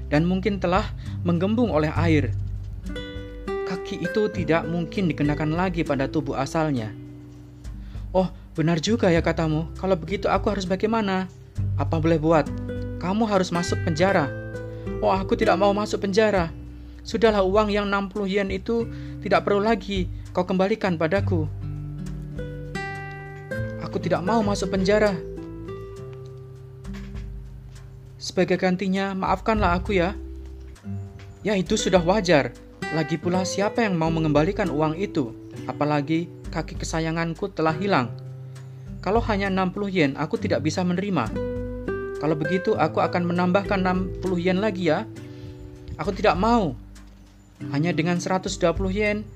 dan 0.09 0.25
mungkin 0.25 0.57
telah 0.57 0.89
menggembung 1.29 1.69
oleh 1.69 1.93
air. 1.93 2.33
Kaki 3.87 4.03
itu 4.03 4.27
tidak 4.35 4.67
mungkin 4.67 5.07
dikenakan 5.07 5.55
lagi 5.55 5.87
pada 5.87 6.11
tubuh 6.11 6.35
asalnya. 6.35 6.91
Oh, 8.11 8.27
benar 8.59 8.83
juga 8.83 9.15
ya 9.15 9.23
katamu. 9.23 9.71
Kalau 9.79 9.95
begitu 9.95 10.27
aku 10.27 10.51
harus 10.51 10.67
bagaimana? 10.67 11.31
Apa 11.79 12.03
boleh 12.03 12.19
buat? 12.19 12.51
Kamu 12.99 13.31
harus 13.31 13.55
masuk 13.55 13.79
penjara. 13.87 14.27
Oh, 14.99 15.15
aku 15.15 15.39
tidak 15.39 15.55
mau 15.63 15.71
masuk 15.71 16.03
penjara. 16.03 16.51
Sudahlah 17.07 17.47
uang 17.47 17.71
yang 17.71 17.87
60 17.87 18.27
yen 18.27 18.51
itu 18.51 18.91
tidak 19.23 19.47
perlu 19.47 19.63
lagi 19.63 20.11
kau 20.35 20.43
kembalikan 20.43 20.99
padaku. 20.99 21.47
Aku 23.87 24.03
tidak 24.03 24.27
mau 24.27 24.43
masuk 24.43 24.75
penjara. 24.75 25.15
Sebagai 28.19 28.59
gantinya, 28.59 29.15
maafkanlah 29.15 29.79
aku 29.79 29.95
ya. 29.95 30.19
Ya 31.47 31.55
itu 31.55 31.79
sudah 31.79 32.03
wajar. 32.03 32.66
Lagi 32.95 33.19
pula 33.19 33.43
siapa 33.43 33.83
yang 33.83 33.99
mau 33.99 34.13
mengembalikan 34.15 34.71
uang 34.71 34.95
itu? 34.95 35.35
Apalagi 35.67 36.31
kaki 36.55 36.79
kesayanganku 36.79 37.51
telah 37.51 37.75
hilang. 37.75 38.15
Kalau 39.03 39.19
hanya 39.27 39.51
60 39.51 39.91
yen, 39.91 40.13
aku 40.15 40.39
tidak 40.39 40.63
bisa 40.63 40.87
menerima. 40.87 41.27
Kalau 42.23 42.39
begitu, 42.39 42.79
aku 42.79 43.03
akan 43.03 43.27
menambahkan 43.27 43.83
60 43.83 44.23
yen 44.39 44.63
lagi 44.63 44.95
ya. 44.95 45.03
Aku 45.99 46.15
tidak 46.15 46.39
mau. 46.39 46.79
Hanya 47.75 47.91
dengan 47.91 48.23
120 48.23 48.55
yen, 48.95 49.27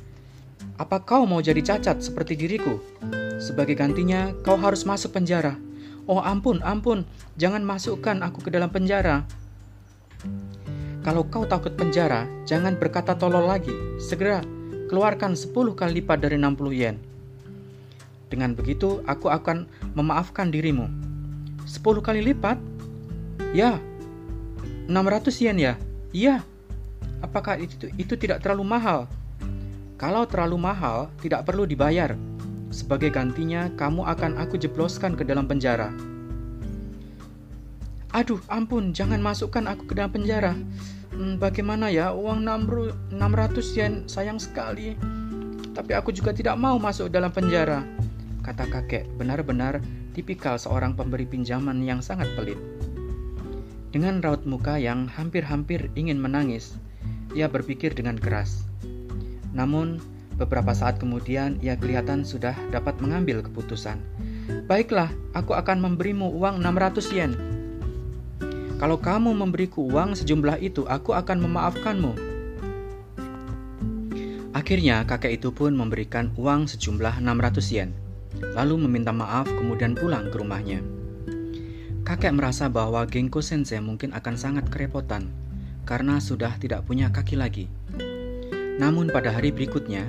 apa 0.78 1.02
kau 1.02 1.26
mau 1.26 1.42
jadi 1.42 1.58
cacat 1.58 1.98
seperti 2.04 2.38
diriku? 2.38 2.78
Sebagai 3.42 3.74
gantinya, 3.74 4.30
kau 4.46 4.60
harus 4.60 4.86
masuk 4.86 5.16
penjara. 5.16 5.58
Oh 6.06 6.22
ampun, 6.22 6.62
ampun, 6.62 7.02
jangan 7.34 7.66
masukkan 7.66 8.20
aku 8.22 8.46
ke 8.46 8.50
dalam 8.52 8.70
penjara. 8.70 9.26
Kalau 11.00 11.24
kau 11.24 11.48
takut 11.48 11.72
penjara, 11.72 12.28
jangan 12.44 12.76
berkata 12.76 13.16
tolol 13.16 13.48
lagi. 13.48 13.72
Segera 13.96 14.44
keluarkan 14.92 15.32
10 15.32 15.72
kali 15.72 16.04
lipat 16.04 16.20
dari 16.20 16.36
60 16.36 16.76
yen. 16.76 16.96
Dengan 18.28 18.52
begitu, 18.52 19.00
aku 19.08 19.32
akan 19.32 19.64
memaafkan 19.96 20.52
dirimu. 20.52 20.92
10 21.64 22.04
kali 22.04 22.20
lipat? 22.20 22.60
Ya. 23.56 23.80
600 24.92 25.40
yen 25.40 25.56
ya? 25.56 25.74
Iya. 26.12 26.44
Apakah 27.24 27.56
itu, 27.56 27.88
itu 27.96 28.14
tidak 28.20 28.44
terlalu 28.44 28.68
mahal? 28.68 29.08
Kalau 29.96 30.28
terlalu 30.28 30.60
mahal, 30.60 31.08
tidak 31.24 31.48
perlu 31.48 31.64
dibayar. 31.64 32.12
Sebagai 32.68 33.08
gantinya, 33.08 33.72
kamu 33.72 34.04
akan 34.04 34.36
aku 34.36 34.60
jebloskan 34.60 35.16
ke 35.16 35.24
dalam 35.24 35.48
penjara. 35.48 35.90
Aduh, 38.10 38.42
ampun, 38.50 38.90
jangan 38.90 39.22
masukkan 39.22 39.70
aku 39.70 39.86
ke 39.86 39.94
dalam 39.94 40.10
penjara. 40.10 40.58
Hmm, 41.14 41.38
bagaimana 41.38 41.94
ya, 41.94 42.10
uang 42.10 42.42
600 42.42 43.78
yen 43.78 43.94
sayang 44.10 44.42
sekali. 44.42 44.98
Tapi 45.70 45.94
aku 45.94 46.10
juga 46.10 46.34
tidak 46.34 46.58
mau 46.58 46.74
masuk 46.74 47.06
dalam 47.06 47.30
penjara. 47.30 47.86
Kata 48.42 48.66
kakek, 48.66 49.06
benar-benar 49.14 49.78
tipikal 50.10 50.58
seorang 50.58 50.98
pemberi 50.98 51.22
pinjaman 51.22 51.86
yang 51.86 52.02
sangat 52.02 52.26
pelit. 52.34 52.58
Dengan 53.94 54.18
raut 54.18 54.42
muka 54.42 54.74
yang 54.74 55.06
hampir-hampir 55.06 55.86
ingin 55.94 56.18
menangis, 56.18 56.78
ia 57.30 57.46
berpikir 57.46 57.94
dengan 57.94 58.18
keras. 58.18 58.66
Namun, 59.54 60.02
beberapa 60.34 60.74
saat 60.74 60.98
kemudian 60.98 61.62
ia 61.62 61.78
kelihatan 61.78 62.26
sudah 62.26 62.58
dapat 62.74 62.98
mengambil 62.98 63.38
keputusan. 63.38 64.02
Baiklah, 64.66 65.14
aku 65.34 65.54
akan 65.54 65.78
memberimu 65.78 66.26
uang 66.34 66.58
600 66.58 67.14
yen. 67.14 67.59
Kalau 68.80 68.96
kamu 68.96 69.36
memberiku 69.36 69.84
uang 69.84 70.16
sejumlah 70.16 70.56
itu, 70.64 70.88
aku 70.88 71.12
akan 71.12 71.44
memaafkanmu. 71.44 72.12
Akhirnya 74.56 75.04
kakek 75.04 75.36
itu 75.36 75.52
pun 75.52 75.76
memberikan 75.76 76.32
uang 76.40 76.64
sejumlah 76.64 77.20
600 77.20 77.76
yen, 77.76 77.92
lalu 78.56 78.80
meminta 78.88 79.12
maaf 79.12 79.44
kemudian 79.52 79.92
pulang 79.92 80.32
ke 80.32 80.36
rumahnya. 80.40 80.80
Kakek 82.08 82.32
merasa 82.32 82.72
bahwa 82.72 83.04
Genko 83.04 83.44
Sensei 83.44 83.84
mungkin 83.84 84.16
akan 84.16 84.34
sangat 84.40 84.72
kerepotan 84.72 85.28
karena 85.84 86.16
sudah 86.16 86.56
tidak 86.56 86.88
punya 86.88 87.12
kaki 87.12 87.36
lagi. 87.36 87.68
Namun 88.80 89.12
pada 89.12 89.28
hari 89.28 89.52
berikutnya, 89.52 90.08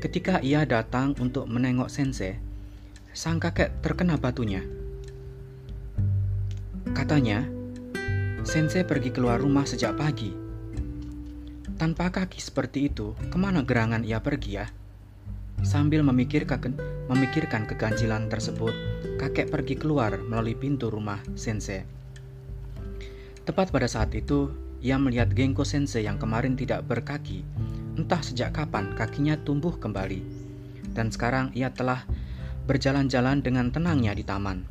ketika 0.00 0.40
ia 0.40 0.64
datang 0.64 1.12
untuk 1.20 1.44
menengok 1.52 1.92
Sensei, 1.92 2.40
sang 3.12 3.36
kakek 3.36 3.84
terkena 3.84 4.16
batunya. 4.16 4.64
Katanya, 6.96 7.55
Sensei 8.46 8.86
pergi 8.86 9.10
keluar 9.10 9.42
rumah 9.42 9.66
sejak 9.66 9.98
pagi. 9.98 10.30
Tanpa 11.74 12.14
kaki 12.14 12.38
seperti 12.38 12.86
itu, 12.86 13.10
ke 13.18 13.34
mana 13.34 13.66
gerangan 13.66 14.06
ia 14.06 14.22
pergi 14.22 14.62
ya? 14.62 14.70
Sambil 15.66 16.06
memikirkan, 16.06 16.78
memikirkan 17.10 17.66
keganjilan 17.66 18.30
tersebut, 18.30 18.70
kakek 19.18 19.50
pergi 19.50 19.74
keluar 19.74 20.14
melalui 20.22 20.54
pintu 20.54 20.94
rumah 20.94 21.18
Sensei. 21.34 21.82
Tepat 23.42 23.74
pada 23.74 23.90
saat 23.90 24.14
itu, 24.14 24.54
ia 24.78 24.94
melihat 24.94 25.34
Genko 25.34 25.66
Sensei 25.66 26.06
yang 26.06 26.14
kemarin 26.14 26.54
tidak 26.54 26.86
berkaki. 26.86 27.42
Entah 27.98 28.22
sejak 28.22 28.54
kapan 28.54 28.94
kakinya 28.94 29.34
tumbuh 29.42 29.74
kembali. 29.74 30.22
Dan 30.94 31.10
sekarang 31.10 31.50
ia 31.50 31.74
telah 31.74 32.06
berjalan-jalan 32.70 33.42
dengan 33.42 33.74
tenangnya 33.74 34.14
di 34.14 34.22
taman. 34.22 34.62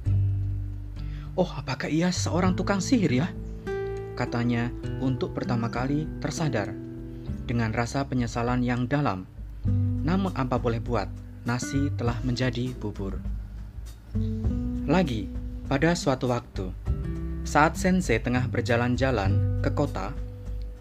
Oh, 1.36 1.52
apakah 1.60 1.92
ia 1.92 2.08
seorang 2.16 2.56
tukang 2.56 2.80
sihir 2.80 3.12
ya? 3.12 3.28
Katanya 4.15 4.71
untuk 5.04 5.36
pertama 5.36 5.67
kali 5.67 6.08
tersadar 6.23 6.71
dengan 7.45 7.69
rasa 7.75 8.08
penyesalan 8.10 8.65
yang 8.65 8.89
dalam. 8.89 9.30
Namun 10.06 10.34
apa 10.34 10.58
boleh 10.58 10.82
buat, 10.82 11.12
nasi 11.45 11.93
telah 11.99 12.17
menjadi 12.25 12.73
bubur. 12.80 13.21
Lagi, 14.88 15.30
pada 15.67 15.93
suatu 15.93 16.30
waktu, 16.30 16.71
saat 17.45 17.78
Sensei 17.78 18.17
tengah 18.17 18.49
berjalan-jalan 18.49 19.62
ke 19.62 19.69
kota, 19.73 20.13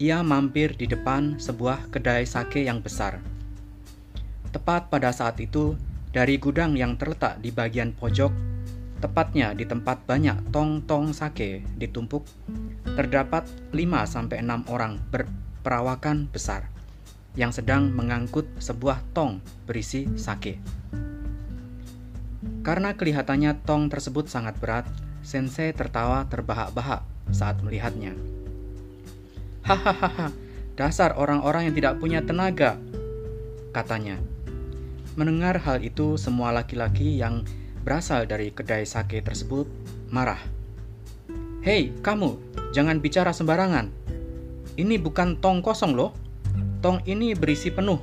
ia 0.01 0.19
mampir 0.25 0.73
di 0.75 0.89
depan 0.89 1.37
sebuah 1.37 1.93
kedai 1.93 2.25
sake 2.25 2.65
yang 2.65 2.81
besar. 2.81 3.21
Tepat 4.49 4.87
pada 4.89 5.13
saat 5.13 5.37
itu, 5.41 5.75
dari 6.15 6.39
gudang 6.39 6.79
yang 6.79 6.95
terletak 6.95 7.43
di 7.43 7.51
bagian 7.51 7.91
pojok 7.91 8.31
Tepatnya 9.05 9.53
di 9.53 9.69
tempat 9.69 10.01
banyak 10.09 10.49
tong-tong 10.49 11.13
sake 11.13 11.61
ditumpuk, 11.77 12.25
terdapat 12.97 13.45
5-6 13.69 14.65
orang 14.65 14.97
berperawakan 15.13 16.25
besar 16.25 16.73
yang 17.37 17.53
sedang 17.53 17.93
mengangkut 17.93 18.49
sebuah 18.57 19.05
tong 19.13 19.45
berisi 19.69 20.09
sake. 20.17 20.57
Karena 22.65 22.97
kelihatannya 22.97 23.61
tong 23.61 23.93
tersebut 23.93 24.25
sangat 24.25 24.57
berat, 24.57 24.89
Sensei 25.21 25.69
tertawa 25.69 26.25
terbahak-bahak 26.25 27.05
saat 27.29 27.61
melihatnya. 27.61 28.17
Hahaha, 29.69 30.33
dasar 30.73 31.13
orang-orang 31.13 31.69
yang 31.69 31.77
tidak 31.77 32.01
punya 32.01 32.25
tenaga, 32.25 32.81
katanya. 33.69 34.17
Mendengar 35.13 35.61
hal 35.61 35.85
itu, 35.85 36.17
semua 36.17 36.49
laki-laki 36.49 37.21
yang 37.21 37.45
berasal 37.85 38.25
dari 38.25 38.49
kedai 38.49 38.81
sake 38.81 39.21
tersebut 39.21 39.69
marah. 40.09 40.41
Hei, 41.61 41.93
kamu, 42.01 42.33
jangan 42.73 42.97
bicara 42.97 43.29
sembarangan. 43.29 43.93
Ini 44.73 44.97
bukan 44.97 45.37
tong 45.37 45.61
kosong 45.61 45.93
loh. 45.93 46.09
Tong 46.81 47.05
ini 47.05 47.37
berisi 47.37 47.69
penuh. 47.69 48.01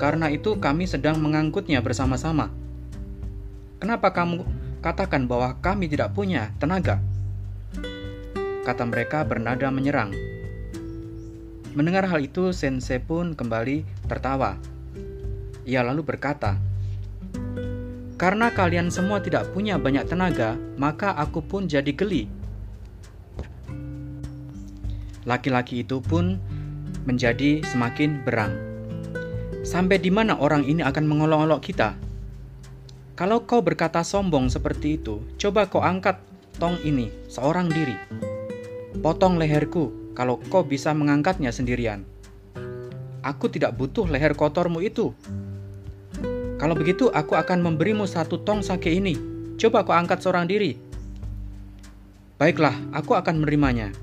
Karena 0.00 0.32
itu 0.32 0.56
kami 0.56 0.88
sedang 0.88 1.20
mengangkutnya 1.20 1.84
bersama-sama. 1.84 2.48
Kenapa 3.84 4.16
kamu 4.16 4.48
katakan 4.80 5.28
bahwa 5.28 5.60
kami 5.60 5.84
tidak 5.92 6.16
punya 6.16 6.48
tenaga? 6.56 7.04
Kata 8.64 8.88
mereka 8.88 9.28
bernada 9.28 9.68
menyerang. 9.68 10.16
Mendengar 11.76 12.08
hal 12.08 12.24
itu, 12.24 12.56
Sensei 12.56 12.96
pun 12.96 13.36
kembali 13.36 13.84
tertawa. 14.08 14.56
Ia 15.68 15.84
lalu 15.84 16.00
berkata, 16.00 16.56
karena 18.14 18.54
kalian 18.54 18.94
semua 18.94 19.18
tidak 19.18 19.50
punya 19.50 19.74
banyak 19.74 20.06
tenaga, 20.06 20.54
maka 20.78 21.10
aku 21.18 21.42
pun 21.42 21.66
jadi 21.66 21.90
geli. 21.90 22.30
Laki-laki 25.26 25.82
itu 25.82 25.98
pun 25.98 26.38
menjadi 27.08 27.64
semakin 27.66 28.22
berang. 28.22 28.54
Sampai 29.64 29.96
di 29.96 30.12
mana 30.12 30.36
orang 30.36 30.62
ini 30.68 30.84
akan 30.84 31.04
mengolok-olok 31.08 31.60
kita? 31.64 31.96
Kalau 33.16 33.46
kau 33.48 33.64
berkata 33.64 34.04
sombong 34.04 34.52
seperti 34.52 35.00
itu, 35.00 35.24
coba 35.40 35.70
kau 35.70 35.80
angkat 35.80 36.20
tong 36.60 36.76
ini 36.84 37.10
seorang 37.26 37.72
diri. 37.72 37.96
Potong 39.00 39.40
leherku 39.40 40.12
kalau 40.14 40.38
kau 40.50 40.62
bisa 40.62 40.94
mengangkatnya 40.94 41.50
sendirian. 41.50 42.06
Aku 43.24 43.48
tidak 43.48 43.74
butuh 43.80 44.04
leher 44.04 44.36
kotormu 44.36 44.84
itu. 44.84 45.16
Kalau 46.54 46.78
begitu, 46.78 47.10
aku 47.10 47.34
akan 47.34 47.60
memberimu 47.60 48.06
satu 48.06 48.38
tong 48.42 48.62
sake 48.62 48.90
ini. 48.90 49.18
Coba 49.58 49.82
kau 49.82 49.94
angkat 49.94 50.22
seorang 50.22 50.46
diri. 50.46 50.78
Baiklah, 52.38 52.74
aku 52.90 53.14
akan 53.14 53.42
menerimanya. 53.42 53.94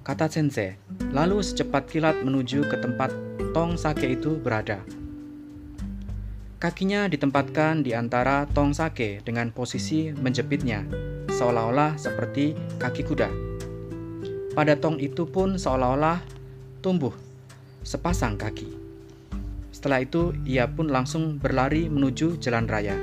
Kata 0.00 0.32
Sensei, 0.32 0.80
lalu 1.12 1.44
secepat 1.44 1.84
kilat 1.88 2.24
menuju 2.24 2.64
ke 2.68 2.76
tempat 2.80 3.12
tong 3.52 3.76
sake 3.76 4.16
itu 4.16 4.40
berada. 4.40 4.80
Kakinya 6.60 7.08
ditempatkan 7.08 7.84
di 7.84 7.96
antara 7.96 8.44
tong 8.52 8.72
sake 8.72 9.24
dengan 9.24 9.52
posisi 9.52 10.12
menjepitnya, 10.12 10.84
seolah-olah 11.32 11.96
seperti 11.96 12.52
kaki 12.76 13.04
kuda. 13.04 13.28
Pada 14.56 14.76
tong 14.76 15.00
itu 15.00 15.24
pun 15.24 15.56
seolah-olah 15.56 16.20
tumbuh 16.84 17.12
sepasang 17.84 18.36
kaki. 18.36 18.79
Setelah 19.80 20.04
itu, 20.04 20.36
ia 20.44 20.68
pun 20.68 20.92
langsung 20.92 21.40
berlari 21.40 21.88
menuju 21.88 22.36
jalan 22.36 22.68
raya. 22.68 23.00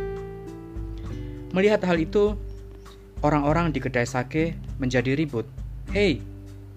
Melihat 1.49 1.81
hal 1.81 1.97
itu, 1.97 2.37
orang-orang 3.25 3.73
di 3.73 3.81
kedai 3.81 4.05
sake 4.05 4.53
menjadi 4.77 5.17
ribut. 5.17 5.49
Hei, 5.89 6.21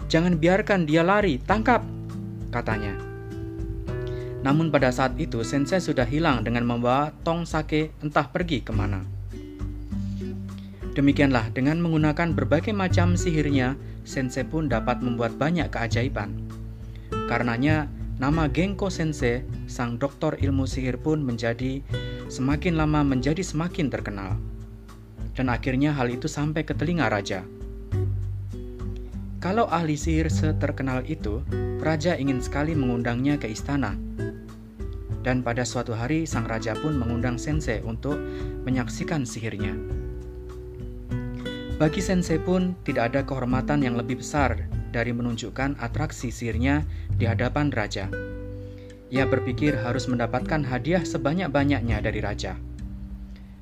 jangan 0.09 0.41
biarkan 0.41 0.89
dia 0.89 1.05
lari, 1.05 1.37
tangkap, 1.45 1.85
katanya. 2.49 2.97
Namun 4.41 4.73
pada 4.73 4.89
saat 4.89 5.21
itu, 5.21 5.45
Sensei 5.45 5.85
sudah 5.85 6.09
hilang 6.09 6.49
dengan 6.49 6.65
membawa 6.65 7.13
tong 7.21 7.45
sake 7.45 7.93
entah 8.01 8.25
pergi 8.25 8.65
ke 8.65 8.73
mana. 8.73 9.05
Demikianlah, 10.97 11.53
dengan 11.53 11.77
menggunakan 11.77 12.33
berbagai 12.33 12.73
macam 12.73 13.21
sihirnya, 13.21 13.77
Sensei 14.09 14.49
pun 14.49 14.65
dapat 14.65 15.05
membuat 15.05 15.37
banyak 15.37 15.69
keajaiban. 15.69 16.33
Karenanya, 17.29 18.00
Nama 18.21 18.53
Genko 18.53 18.93
Sensei, 18.93 19.41
sang 19.65 19.97
doktor 19.97 20.37
ilmu 20.37 20.69
sihir 20.69 21.01
pun 21.01 21.25
menjadi 21.25 21.81
semakin 22.29 22.77
lama 22.77 23.01
menjadi 23.01 23.41
semakin 23.41 23.89
terkenal. 23.89 24.37
Dan 25.33 25.49
akhirnya 25.49 25.97
hal 25.97 26.13
itu 26.13 26.29
sampai 26.29 26.69
ke 26.69 26.77
telinga 26.77 27.09
raja. 27.09 27.49
Kalau 29.41 29.65
ahli 29.73 29.97
sihir 29.97 30.29
seterkenal 30.29 31.01
itu, 31.09 31.41
raja 31.81 32.13
ingin 32.13 32.45
sekali 32.45 32.77
mengundangnya 32.77 33.41
ke 33.41 33.49
istana. 33.49 33.97
Dan 35.25 35.41
pada 35.41 35.65
suatu 35.65 35.97
hari 35.97 36.29
sang 36.29 36.45
raja 36.45 36.77
pun 36.77 37.01
mengundang 37.01 37.41
sensei 37.41 37.81
untuk 37.81 38.21
menyaksikan 38.69 39.25
sihirnya. 39.25 39.73
Bagi 41.81 42.05
sensei 42.05 42.37
pun 42.37 42.77
tidak 42.85 43.17
ada 43.17 43.25
kehormatan 43.25 43.81
yang 43.81 43.97
lebih 43.97 44.21
besar 44.21 44.69
dari 44.91 45.15
menunjukkan 45.15 45.79
atraksi 45.79 46.35
sihirnya 46.35 46.85
di 47.15 47.25
hadapan 47.25 47.71
raja. 47.71 48.11
Ia 49.11 49.27
berpikir 49.27 49.75
harus 49.75 50.07
mendapatkan 50.07 50.63
hadiah 50.67 51.03
sebanyak-banyaknya 51.03 51.99
dari 51.99 52.23
raja. 52.23 52.55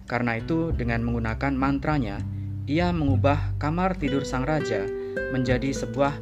Karena 0.09 0.41
itu, 0.41 0.73
dengan 0.73 1.05
menggunakan 1.05 1.53
mantranya, 1.57 2.21
ia 2.69 2.93
mengubah 2.93 3.57
kamar 3.57 3.97
tidur 3.97 4.29
sang 4.29 4.45
raja 4.45 4.85
menjadi 5.33 5.73
sebuah 5.73 6.17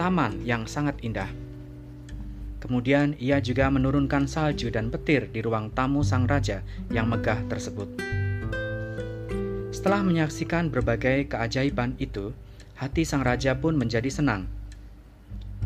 taman 0.00 0.40
yang 0.48 0.64
sangat 0.64 0.96
indah. 1.04 1.28
Kemudian 2.60 3.16
ia 3.16 3.40
juga 3.40 3.68
menurunkan 3.72 4.28
salju 4.28 4.68
dan 4.68 4.92
petir 4.92 5.28
di 5.32 5.40
ruang 5.40 5.72
tamu 5.72 6.04
sang 6.04 6.28
raja 6.28 6.60
yang 6.92 7.08
megah 7.08 7.40
tersebut. 7.48 7.88
Setelah 9.72 10.04
menyaksikan 10.04 10.68
berbagai 10.68 11.32
keajaiban 11.32 11.96
itu, 11.96 12.36
hati 12.80 13.04
sang 13.04 13.20
raja 13.20 13.52
pun 13.60 13.76
menjadi 13.76 14.08
senang. 14.08 14.48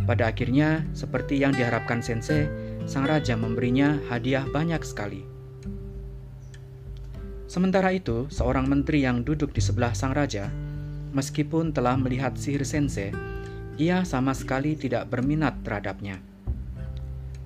Pada 0.02 0.34
akhirnya, 0.34 0.82
seperti 0.98 1.38
yang 1.38 1.54
diharapkan 1.54 2.02
Sensei, 2.02 2.50
sang 2.90 3.06
raja 3.06 3.38
memberinya 3.38 4.02
hadiah 4.10 4.42
banyak 4.50 4.82
sekali. 4.82 5.22
Sementara 7.46 7.94
itu, 7.94 8.26
seorang 8.34 8.66
menteri 8.66 9.06
yang 9.06 9.22
duduk 9.22 9.54
di 9.54 9.62
sebelah 9.62 9.94
sang 9.94 10.10
raja, 10.10 10.50
meskipun 11.14 11.70
telah 11.70 11.94
melihat 11.94 12.34
sihir 12.34 12.66
sensei, 12.66 13.14
ia 13.78 14.02
sama 14.02 14.34
sekali 14.34 14.74
tidak 14.74 15.06
berminat 15.06 15.54
terhadapnya. 15.62 16.18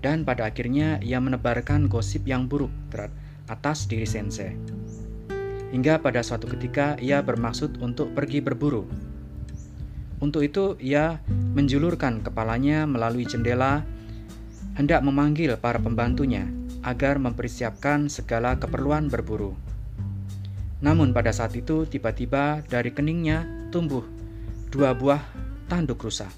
Dan 0.01 0.25
pada 0.25 0.49
akhirnya 0.49 0.97
ia 1.05 1.21
menebarkan 1.21 1.93
gosip 1.93 2.25
yang 2.25 2.49
buruk 2.49 2.73
atas 3.53 3.85
diri 3.85 4.09
sensei. 4.09 4.57
Hingga 5.69 6.01
pada 6.01 6.25
suatu 6.25 6.49
ketika 6.49 6.97
ia 6.97 7.21
bermaksud 7.21 7.77
untuk 7.85 8.17
pergi 8.17 8.41
berburu. 8.41 8.89
Untuk 10.19 10.43
itu 10.43 10.75
ia 10.83 11.23
menjulurkan 11.29 12.27
kepalanya 12.27 12.85
melalui 12.91 13.23
jendela 13.23 13.87
hendak 14.75 15.03
memanggil 15.03 15.55
para 15.59 15.79
pembantunya 15.79 16.47
agar 16.83 17.19
mempersiapkan 17.19 18.11
segala 18.11 18.59
keperluan 18.59 19.11
berburu. 19.11 19.55
Namun 20.79 21.11
pada 21.11 21.35
saat 21.35 21.55
itu 21.59 21.87
tiba-tiba 21.87 22.63
dari 22.67 22.95
keningnya 22.95 23.47
tumbuh 23.75 24.07
dua 24.71 24.95
buah 24.95 25.23
tanduk 25.67 26.07
rusa. 26.07 26.31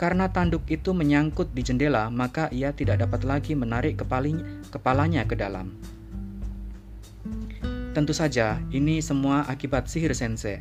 Karena 0.00 0.26
tanduk 0.32 0.66
itu 0.66 0.90
menyangkut 0.96 1.54
di 1.54 1.62
jendela, 1.62 2.10
maka 2.10 2.50
ia 2.50 2.74
tidak 2.74 3.06
dapat 3.06 3.22
lagi 3.22 3.52
menarik 3.54 3.94
kepalanya 4.72 5.22
ke 5.28 5.38
dalam. 5.38 5.78
Tentu 7.92 8.16
saja, 8.16 8.58
ini 8.72 8.98
semua 9.04 9.44
akibat 9.46 9.86
sihir 9.86 10.16
sensei. 10.16 10.58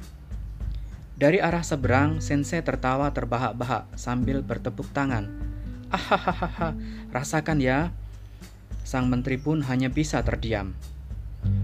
Dari 1.21 1.37
arah 1.37 1.61
seberang, 1.61 2.17
sensei 2.17 2.65
tertawa 2.65 3.13
terbahak-bahak 3.13 3.93
sambil 3.93 4.41
bertepuk 4.41 4.89
tangan. 4.89 5.29
Ahahaha, 5.93 6.73
rasakan 7.13 7.61
ya. 7.61 7.93
Sang 8.81 9.05
menteri 9.05 9.37
pun 9.37 9.61
hanya 9.69 9.93
bisa 9.93 10.25
terdiam. 10.25 10.73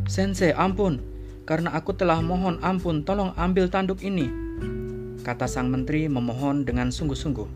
Sensei, 0.05 0.53
ampun, 0.53 1.01
karena 1.49 1.73
aku 1.73 1.97
telah 1.97 2.21
mohon 2.21 2.61
ampun, 2.61 3.01
tolong 3.01 3.33
ambil 3.33 3.65
tanduk 3.65 4.05
ini. 4.05 4.29
Kata 5.25 5.49
sang 5.49 5.73
menteri 5.73 6.05
memohon 6.05 6.61
dengan 6.61 6.93
sungguh-sungguh. 6.93 7.49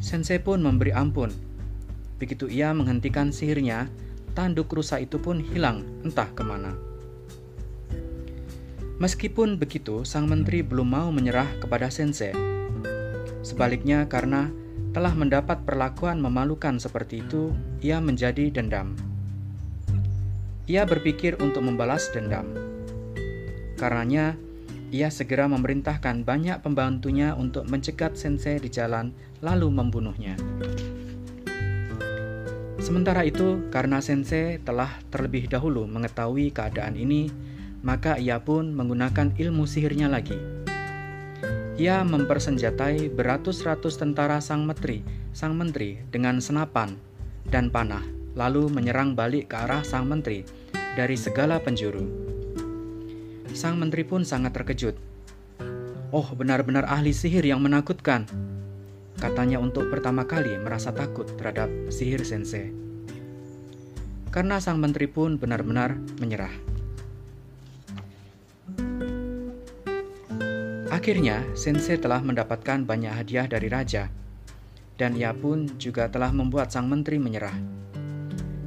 Sensei 0.00 0.40
pun 0.40 0.64
memberi 0.64 0.96
ampun. 0.96 1.28
Begitu 2.16 2.48
ia 2.48 2.72
menghentikan 2.72 3.28
sihirnya, 3.28 3.92
tanduk 4.32 4.72
rusa 4.72 4.96
itu 5.04 5.20
pun 5.20 5.44
hilang 5.52 5.84
entah 6.00 6.32
ke 6.32 6.40
mana. 6.40 6.87
Meskipun 8.98 9.62
begitu, 9.62 10.02
sang 10.02 10.26
menteri 10.26 10.66
belum 10.66 10.90
mau 10.90 11.08
menyerah 11.14 11.46
kepada 11.62 11.86
sensei. 11.86 12.34
Sebaliknya, 13.46 14.10
karena 14.10 14.50
telah 14.90 15.14
mendapat 15.14 15.62
perlakuan 15.62 16.18
memalukan 16.18 16.82
seperti 16.82 17.22
itu, 17.22 17.54
ia 17.78 18.02
menjadi 18.02 18.50
dendam. 18.50 18.98
Ia 20.66 20.82
berpikir 20.82 21.38
untuk 21.38 21.62
membalas 21.62 22.10
dendam. 22.10 22.50
Karenanya, 23.78 24.34
ia 24.90 25.14
segera 25.14 25.46
memerintahkan 25.46 26.26
banyak 26.26 26.58
pembantunya 26.58 27.38
untuk 27.38 27.70
mencegat 27.70 28.18
sensei 28.18 28.58
di 28.58 28.66
jalan 28.66 29.14
lalu 29.38 29.70
membunuhnya. 29.70 30.34
Sementara 32.82 33.22
itu, 33.22 33.70
karena 33.70 34.02
sensei 34.02 34.58
telah 34.58 34.90
terlebih 35.14 35.46
dahulu 35.46 35.86
mengetahui 35.86 36.50
keadaan 36.50 36.98
ini, 36.98 37.30
maka 37.82 38.18
ia 38.18 38.42
pun 38.42 38.74
menggunakan 38.74 39.34
ilmu 39.38 39.64
sihirnya 39.64 40.10
lagi. 40.10 40.38
Ia 41.78 42.02
mempersenjatai 42.02 43.14
beratus-ratus 43.14 44.02
tentara 44.02 44.42
sang 44.42 44.66
menteri, 44.66 45.06
sang 45.30 45.54
menteri 45.54 46.02
dengan 46.10 46.42
senapan 46.42 46.98
dan 47.46 47.70
panah, 47.70 48.02
lalu 48.34 48.66
menyerang 48.66 49.14
balik 49.14 49.54
ke 49.54 49.56
arah 49.62 49.86
sang 49.86 50.10
menteri 50.10 50.42
dari 50.98 51.14
segala 51.14 51.62
penjuru. 51.62 52.02
Sang 53.54 53.78
menteri 53.78 54.02
pun 54.02 54.26
sangat 54.26 54.58
terkejut. 54.58 54.98
Oh, 56.10 56.26
benar-benar 56.34 56.82
ahli 56.90 57.14
sihir 57.14 57.46
yang 57.46 57.62
menakutkan. 57.62 58.26
Katanya 59.18 59.62
untuk 59.62 59.86
pertama 59.90 60.26
kali 60.26 60.58
merasa 60.58 60.90
takut 60.90 61.26
terhadap 61.38 61.70
sihir 61.90 62.26
sensei. 62.26 62.74
Karena 64.34 64.58
sang 64.58 64.82
menteri 64.82 65.06
pun 65.06 65.38
benar-benar 65.38 65.94
menyerah. 66.18 66.77
Akhirnya, 70.98 71.46
sensei 71.54 71.94
telah 71.94 72.18
mendapatkan 72.18 72.82
banyak 72.82 73.22
hadiah 73.22 73.46
dari 73.46 73.70
raja, 73.70 74.10
dan 74.98 75.14
ia 75.14 75.30
pun 75.30 75.70
juga 75.78 76.10
telah 76.10 76.34
membuat 76.34 76.74
sang 76.74 76.90
menteri 76.90 77.22
menyerah. 77.22 77.54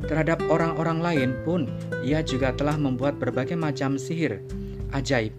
Terhadap 0.07 0.39
orang-orang 0.47 1.03
lain 1.03 1.31
pun, 1.43 1.67
ia 2.07 2.23
juga 2.23 2.55
telah 2.55 2.79
membuat 2.79 3.19
berbagai 3.19 3.59
macam 3.59 3.99
sihir 3.99 4.39
ajaib, 4.95 5.35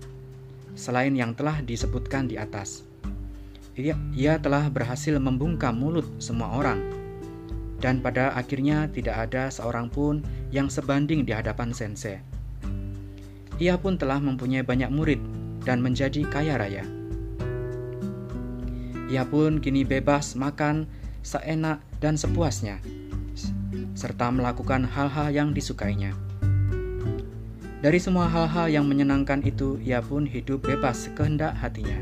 selain 0.77 1.17
yang 1.17 1.33
telah 1.33 1.65
disebutkan 1.65 2.29
di 2.29 2.37
atas. 2.37 2.85
Ia, 3.73 3.97
ia 4.13 4.37
telah 4.37 4.69
berhasil 4.69 5.17
membungkam 5.17 5.73
mulut 5.73 6.05
semua 6.21 6.61
orang, 6.61 6.93
dan 7.81 8.05
pada 8.05 8.37
akhirnya 8.37 8.85
tidak 8.93 9.33
ada 9.33 9.49
seorang 9.49 9.89
pun 9.89 10.21
yang 10.53 10.69
sebanding 10.69 11.25
di 11.25 11.33
hadapan 11.33 11.73
sensei. 11.73 12.21
Ia 13.57 13.81
pun 13.81 13.97
telah 13.97 14.21
mempunyai 14.21 14.61
banyak 14.61 14.93
murid 14.93 15.42
dan 15.63 15.83
menjadi 15.83 16.27
kaya 16.27 16.59
raya. 16.59 16.85
Ia 19.13 19.29
pun 19.29 19.61
kini 19.61 19.85
bebas 19.85 20.35
makan 20.39 20.89
seenak 21.21 21.85
dan 22.01 22.17
sepuasnya 22.17 22.81
serta 23.93 24.33
melakukan 24.33 24.89
hal-hal 24.89 25.29
yang 25.31 25.49
disukainya. 25.53 26.17
Dari 27.83 27.99
semua 27.99 28.31
hal-hal 28.31 28.71
yang 28.71 28.87
menyenangkan 28.87 29.43
itu, 29.43 29.75
ia 29.83 29.99
pun 29.99 30.23
hidup 30.23 30.63
bebas 30.63 31.11
kehendak 31.19 31.55
hatinya. 31.59 31.99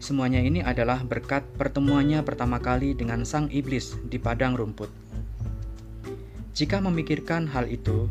Semuanya 0.00 0.40
ini 0.40 0.60
adalah 0.60 1.00
berkat 1.00 1.44
pertemuannya 1.56 2.20
pertama 2.24 2.60
kali 2.60 2.92
dengan 2.92 3.24
sang 3.24 3.48
iblis 3.48 3.96
di 4.08 4.20
padang 4.20 4.56
rumput. 4.56 4.88
Jika 6.52 6.80
memikirkan 6.80 7.48
hal 7.48 7.68
itu, 7.68 8.08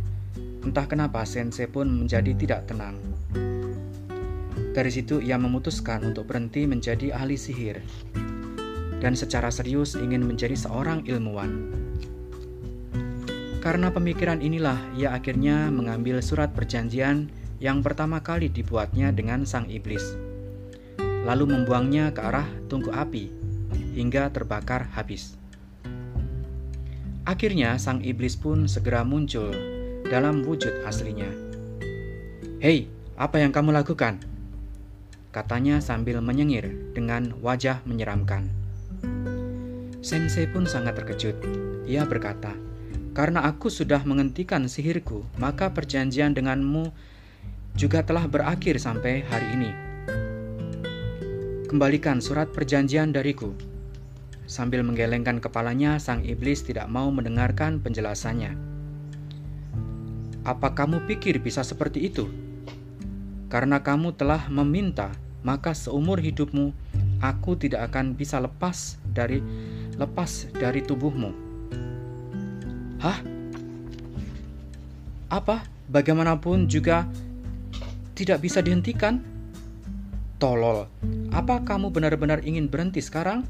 entah 0.66 0.90
kenapa 0.90 1.22
Sensei 1.26 1.70
pun 1.70 1.86
menjadi 1.86 2.34
tidak 2.34 2.66
tenang. 2.66 2.98
Dari 4.74 4.90
situ 4.90 5.22
ia 5.22 5.38
memutuskan 5.38 6.02
untuk 6.02 6.34
berhenti 6.34 6.66
menjadi 6.66 7.14
ahli 7.14 7.38
sihir 7.38 7.78
dan 9.04 9.20
secara 9.20 9.52
serius 9.52 10.00
ingin 10.00 10.26
menjadi 10.26 10.56
seorang 10.56 11.04
ilmuwan. 11.04 11.70
Karena 13.60 13.92
pemikiran 13.92 14.40
inilah 14.40 14.80
ia 14.96 15.12
akhirnya 15.12 15.68
mengambil 15.68 16.24
surat 16.24 16.56
perjanjian 16.56 17.28
yang 17.60 17.84
pertama 17.84 18.24
kali 18.24 18.48
dibuatnya 18.48 19.12
dengan 19.12 19.44
sang 19.44 19.68
iblis, 19.68 20.04
lalu 21.28 21.52
membuangnya 21.52 22.16
ke 22.16 22.20
arah 22.24 22.48
tungku 22.72 22.92
api 22.92 23.32
hingga 23.94 24.32
terbakar 24.32 24.90
habis. 24.96 25.36
Akhirnya 27.24 27.80
sang 27.80 28.04
iblis 28.04 28.36
pun 28.36 28.68
segera 28.68 29.08
muncul 29.08 29.52
dalam 30.12 30.44
wujud 30.44 30.84
aslinya. 30.84 31.32
"Hei, 32.60 32.92
apa 33.16 33.40
yang 33.40 33.56
kamu 33.56 33.72
lakukan?" 33.72 34.33
Katanya 35.34 35.82
sambil 35.82 36.22
menyengir 36.22 36.70
dengan 36.94 37.34
wajah 37.42 37.82
menyeramkan. 37.90 38.48
Sensei 40.06 40.46
pun 40.46 40.70
sangat 40.70 41.02
terkejut. 41.02 41.34
Ia 41.90 42.06
berkata, 42.06 42.54
karena 43.18 43.42
aku 43.50 43.74
sudah 43.74 44.06
menghentikan 44.06 44.70
sihirku, 44.70 45.26
maka 45.42 45.74
perjanjian 45.74 46.38
denganmu 46.38 46.94
juga 47.74 48.06
telah 48.06 48.30
berakhir 48.30 48.78
sampai 48.78 49.26
hari 49.26 49.48
ini. 49.58 49.72
Kembalikan 51.66 52.22
surat 52.22 52.54
perjanjian 52.54 53.10
dariku. 53.10 53.58
Sambil 54.46 54.86
menggelengkan 54.86 55.42
kepalanya, 55.42 55.98
sang 55.98 56.22
iblis 56.22 56.62
tidak 56.62 56.86
mau 56.86 57.10
mendengarkan 57.10 57.82
penjelasannya. 57.82 58.54
Apa 60.46 60.78
kamu 60.78 61.10
pikir 61.10 61.42
bisa 61.42 61.66
seperti 61.66 62.12
itu? 62.12 62.30
Karena 63.48 63.82
kamu 63.82 64.14
telah 64.20 64.52
meminta, 64.52 65.16
maka 65.44 65.76
seumur 65.76 66.18
hidupmu 66.20 66.72
aku 67.20 67.56
tidak 67.60 67.92
akan 67.92 68.16
bisa 68.16 68.40
lepas 68.42 68.98
dari 69.12 69.44
lepas 70.00 70.50
dari 70.58 70.82
tubuhmu 70.82 71.44
Hah? 73.04 73.20
Apa? 75.28 75.68
Bagaimanapun 75.92 76.72
juga 76.72 77.04
Tidak 78.16 78.40
bisa 78.40 78.64
dihentikan? 78.64 79.20
Tolol, 80.40 80.88
apa 81.32 81.64
kamu 81.64 81.92
benar-benar 81.92 82.44
ingin 82.44 82.68
berhenti 82.68 83.00
sekarang? 83.00 83.48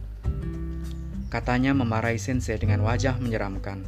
Katanya 1.34 1.74
memarahi 1.74 2.22
sensei 2.22 2.56
dengan 2.62 2.86
wajah 2.86 3.18
menyeramkan. 3.18 3.82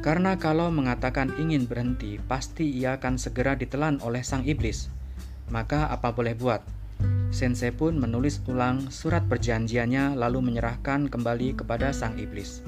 Karena 0.00 0.40
kalau 0.40 0.72
mengatakan 0.72 1.36
ingin 1.36 1.68
berhenti, 1.68 2.16
pasti 2.24 2.66
ia 2.72 2.96
akan 2.96 3.20
segera 3.20 3.52
ditelan 3.52 4.00
oleh 4.00 4.24
sang 4.24 4.48
iblis. 4.48 4.88
Maka 5.48 5.88
apa 5.88 6.12
boleh 6.12 6.36
buat? 6.36 6.60
Sensei 7.28 7.72
pun 7.72 7.96
menulis 8.00 8.40
ulang 8.48 8.88
surat 8.88 9.24
perjanjiannya 9.28 10.16
lalu 10.16 10.40
menyerahkan 10.40 11.12
kembali 11.12 11.60
kepada 11.60 11.92
sang 11.92 12.16
iblis. 12.16 12.64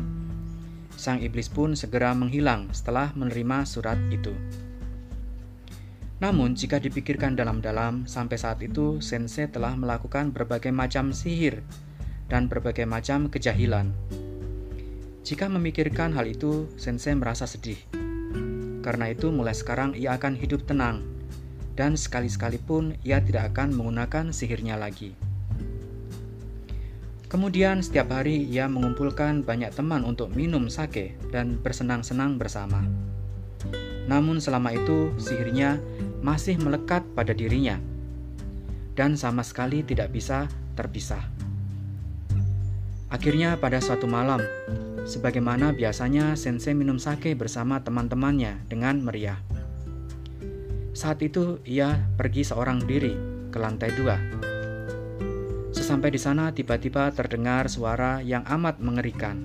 Sang 1.01 1.21
iblis 1.25 1.49
pun 1.49 1.73
segera 1.73 2.13
menghilang 2.13 2.69
setelah 2.77 3.13
menerima 3.17 3.65
surat 3.65 3.97
itu. 4.13 4.37
Namun, 6.21 6.53
jika 6.53 6.77
dipikirkan 6.77 7.33
dalam-dalam, 7.33 8.05
sampai 8.05 8.37
saat 8.37 8.61
itu 8.61 9.01
Sensei 9.01 9.49
telah 9.49 9.73
melakukan 9.73 10.37
berbagai 10.37 10.69
macam 10.69 11.17
sihir 11.17 11.65
dan 12.29 12.45
berbagai 12.45 12.85
macam 12.85 13.33
kejahilan. 13.33 13.89
Jika 15.25 15.49
memikirkan 15.49 16.13
hal 16.13 16.29
itu, 16.29 16.69
Sensei 16.77 17.17
merasa 17.17 17.49
sedih. 17.49 17.81
Karena 18.85 19.09
itu, 19.09 19.33
mulai 19.33 19.57
sekarang 19.57 19.97
ia 19.97 20.13
akan 20.21 20.37
hidup 20.37 20.69
tenang, 20.69 21.01
dan 21.81 21.97
sekali-sekali 21.97 22.61
pun 22.61 22.93
ia 23.01 23.25
tidak 23.25 23.57
akan 23.57 23.73
menggunakan 23.73 24.37
sihirnya 24.37 24.77
lagi. 24.77 25.17
Kemudian, 27.33 27.81
setiap 27.81 28.13
hari 28.13 28.45
ia 28.45 28.69
mengumpulkan 28.69 29.49
banyak 29.49 29.73
teman 29.73 30.05
untuk 30.05 30.29
minum 30.37 30.69
sake 30.69 31.17
dan 31.33 31.57
bersenang-senang 31.57 32.37
bersama. 32.37 32.85
Namun, 34.05 34.45
selama 34.45 34.77
itu 34.77 35.09
sihirnya 35.17 35.81
masih 36.21 36.61
melekat 36.61 37.01
pada 37.17 37.33
dirinya 37.33 37.81
dan 38.93 39.17
sama 39.17 39.41
sekali 39.41 39.81
tidak 39.81 40.13
bisa 40.13 40.53
terpisah. 40.77 41.25
Akhirnya 43.09 43.57
pada 43.57 43.81
suatu 43.81 44.05
malam, 44.05 44.45
sebagaimana 45.09 45.73
biasanya 45.73 46.37
Sensei 46.37 46.77
minum 46.77 47.01
sake 47.01 47.33
bersama 47.33 47.81
teman-temannya 47.81 48.69
dengan 48.69 49.01
meriah. 49.01 49.41
Saat 50.91 51.23
itu 51.23 51.63
ia 51.67 51.99
pergi 52.19 52.43
seorang 52.43 52.83
diri 52.83 53.15
ke 53.51 53.59
lantai 53.59 53.91
dua. 53.95 54.17
Sesampai 55.71 56.11
di 56.11 56.21
sana 56.21 56.51
tiba-tiba 56.51 57.11
terdengar 57.15 57.71
suara 57.71 58.19
yang 58.21 58.43
amat 58.47 58.83
mengerikan, 58.83 59.39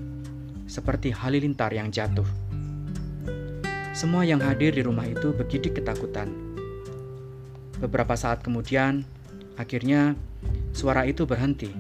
seperti 0.66 1.14
halilintar 1.14 1.70
yang 1.74 1.93
jatuh. 1.93 2.28
Semua 3.96 4.26
yang 4.28 4.43
hadir 4.43 4.76
di 4.76 4.84
rumah 4.84 5.08
itu 5.08 5.32
begitu 5.32 5.72
ketakutan 5.72 6.46
Beberapa 7.76 8.16
saat 8.16 8.39
kemudian, 8.39 9.04
akhirnya 9.60 10.16
suara 10.72 11.04
itu 11.04 11.28
berhenti 11.28 11.76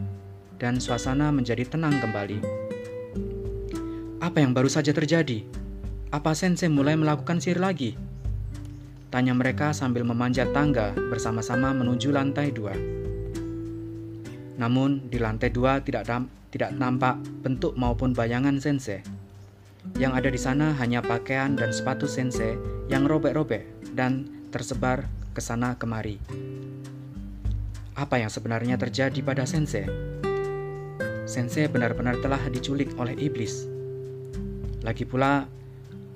dan 0.59 0.83
suasana 0.83 1.31
menjadi 1.31 1.63
tenang 1.63 2.03
kembali. 2.03 2.39
Apa 4.19 4.43
yang 4.43 4.51
baru 4.51 4.67
saja 4.67 4.91
terjadi? 4.91 5.47
Apa 6.11 6.35
Sensei 6.35 6.67
mulai 6.67 6.99
melakukan 6.99 7.39
sihir 7.39 7.63
lagi? 7.63 7.95
Tanya 9.13 9.33
mereka 9.37 9.71
sambil 9.71 10.03
memanjat 10.03 10.51
tangga 10.51 10.91
bersama-sama 11.09 11.71
menuju 11.71 12.11
lantai 12.11 12.51
dua. 12.51 12.73
Namun 14.55 15.11
di 15.11 15.19
lantai 15.19 15.51
dua 15.51 15.83
tidak 15.83 16.07
tidak 16.51 16.71
nampak 16.75 17.19
bentuk 17.43 17.75
maupun 17.75 18.15
bayangan 18.15 18.55
Sensei. 18.63 19.03
Yang 19.99 20.13
ada 20.17 20.29
di 20.31 20.39
sana 20.39 20.67
hanya 20.81 21.03
pakaian 21.03 21.53
dan 21.53 21.69
sepatu 21.69 22.09
Sensei 22.09 22.57
yang 22.87 23.05
robek-robek 23.05 23.93
dan 23.93 24.27
tersebar 24.49 25.05
ke 25.35 25.43
sana 25.43 25.75
kemari. 25.75 26.17
Apa 27.95 28.19
yang 28.19 28.31
sebenarnya 28.31 28.79
terjadi 28.79 29.19
pada 29.23 29.43
Sensei? 29.43 29.87
Sensei 31.27 31.67
benar-benar 31.67 32.19
telah 32.23 32.39
diculik 32.47 32.95
oleh 32.95 33.15
iblis. 33.19 33.67
Lagi 34.83 35.03
pula, 35.03 35.49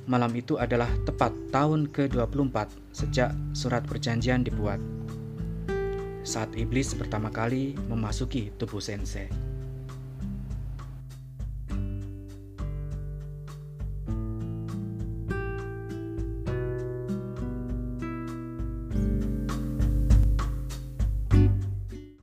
malam 0.10 0.34
itu 0.34 0.58
adalah 0.58 0.90
tepat 1.06 1.30
tahun 1.54 1.86
ke-24 1.94 2.58
sejak 2.90 3.30
surat 3.54 3.86
perjanjian 3.86 4.42
dibuat. 4.42 4.82
Saat 6.26 6.58
iblis 6.58 6.98
pertama 6.98 7.30
kali 7.30 7.78
memasuki 7.86 8.50
tubuh 8.58 8.82
Sensei. 8.82 9.49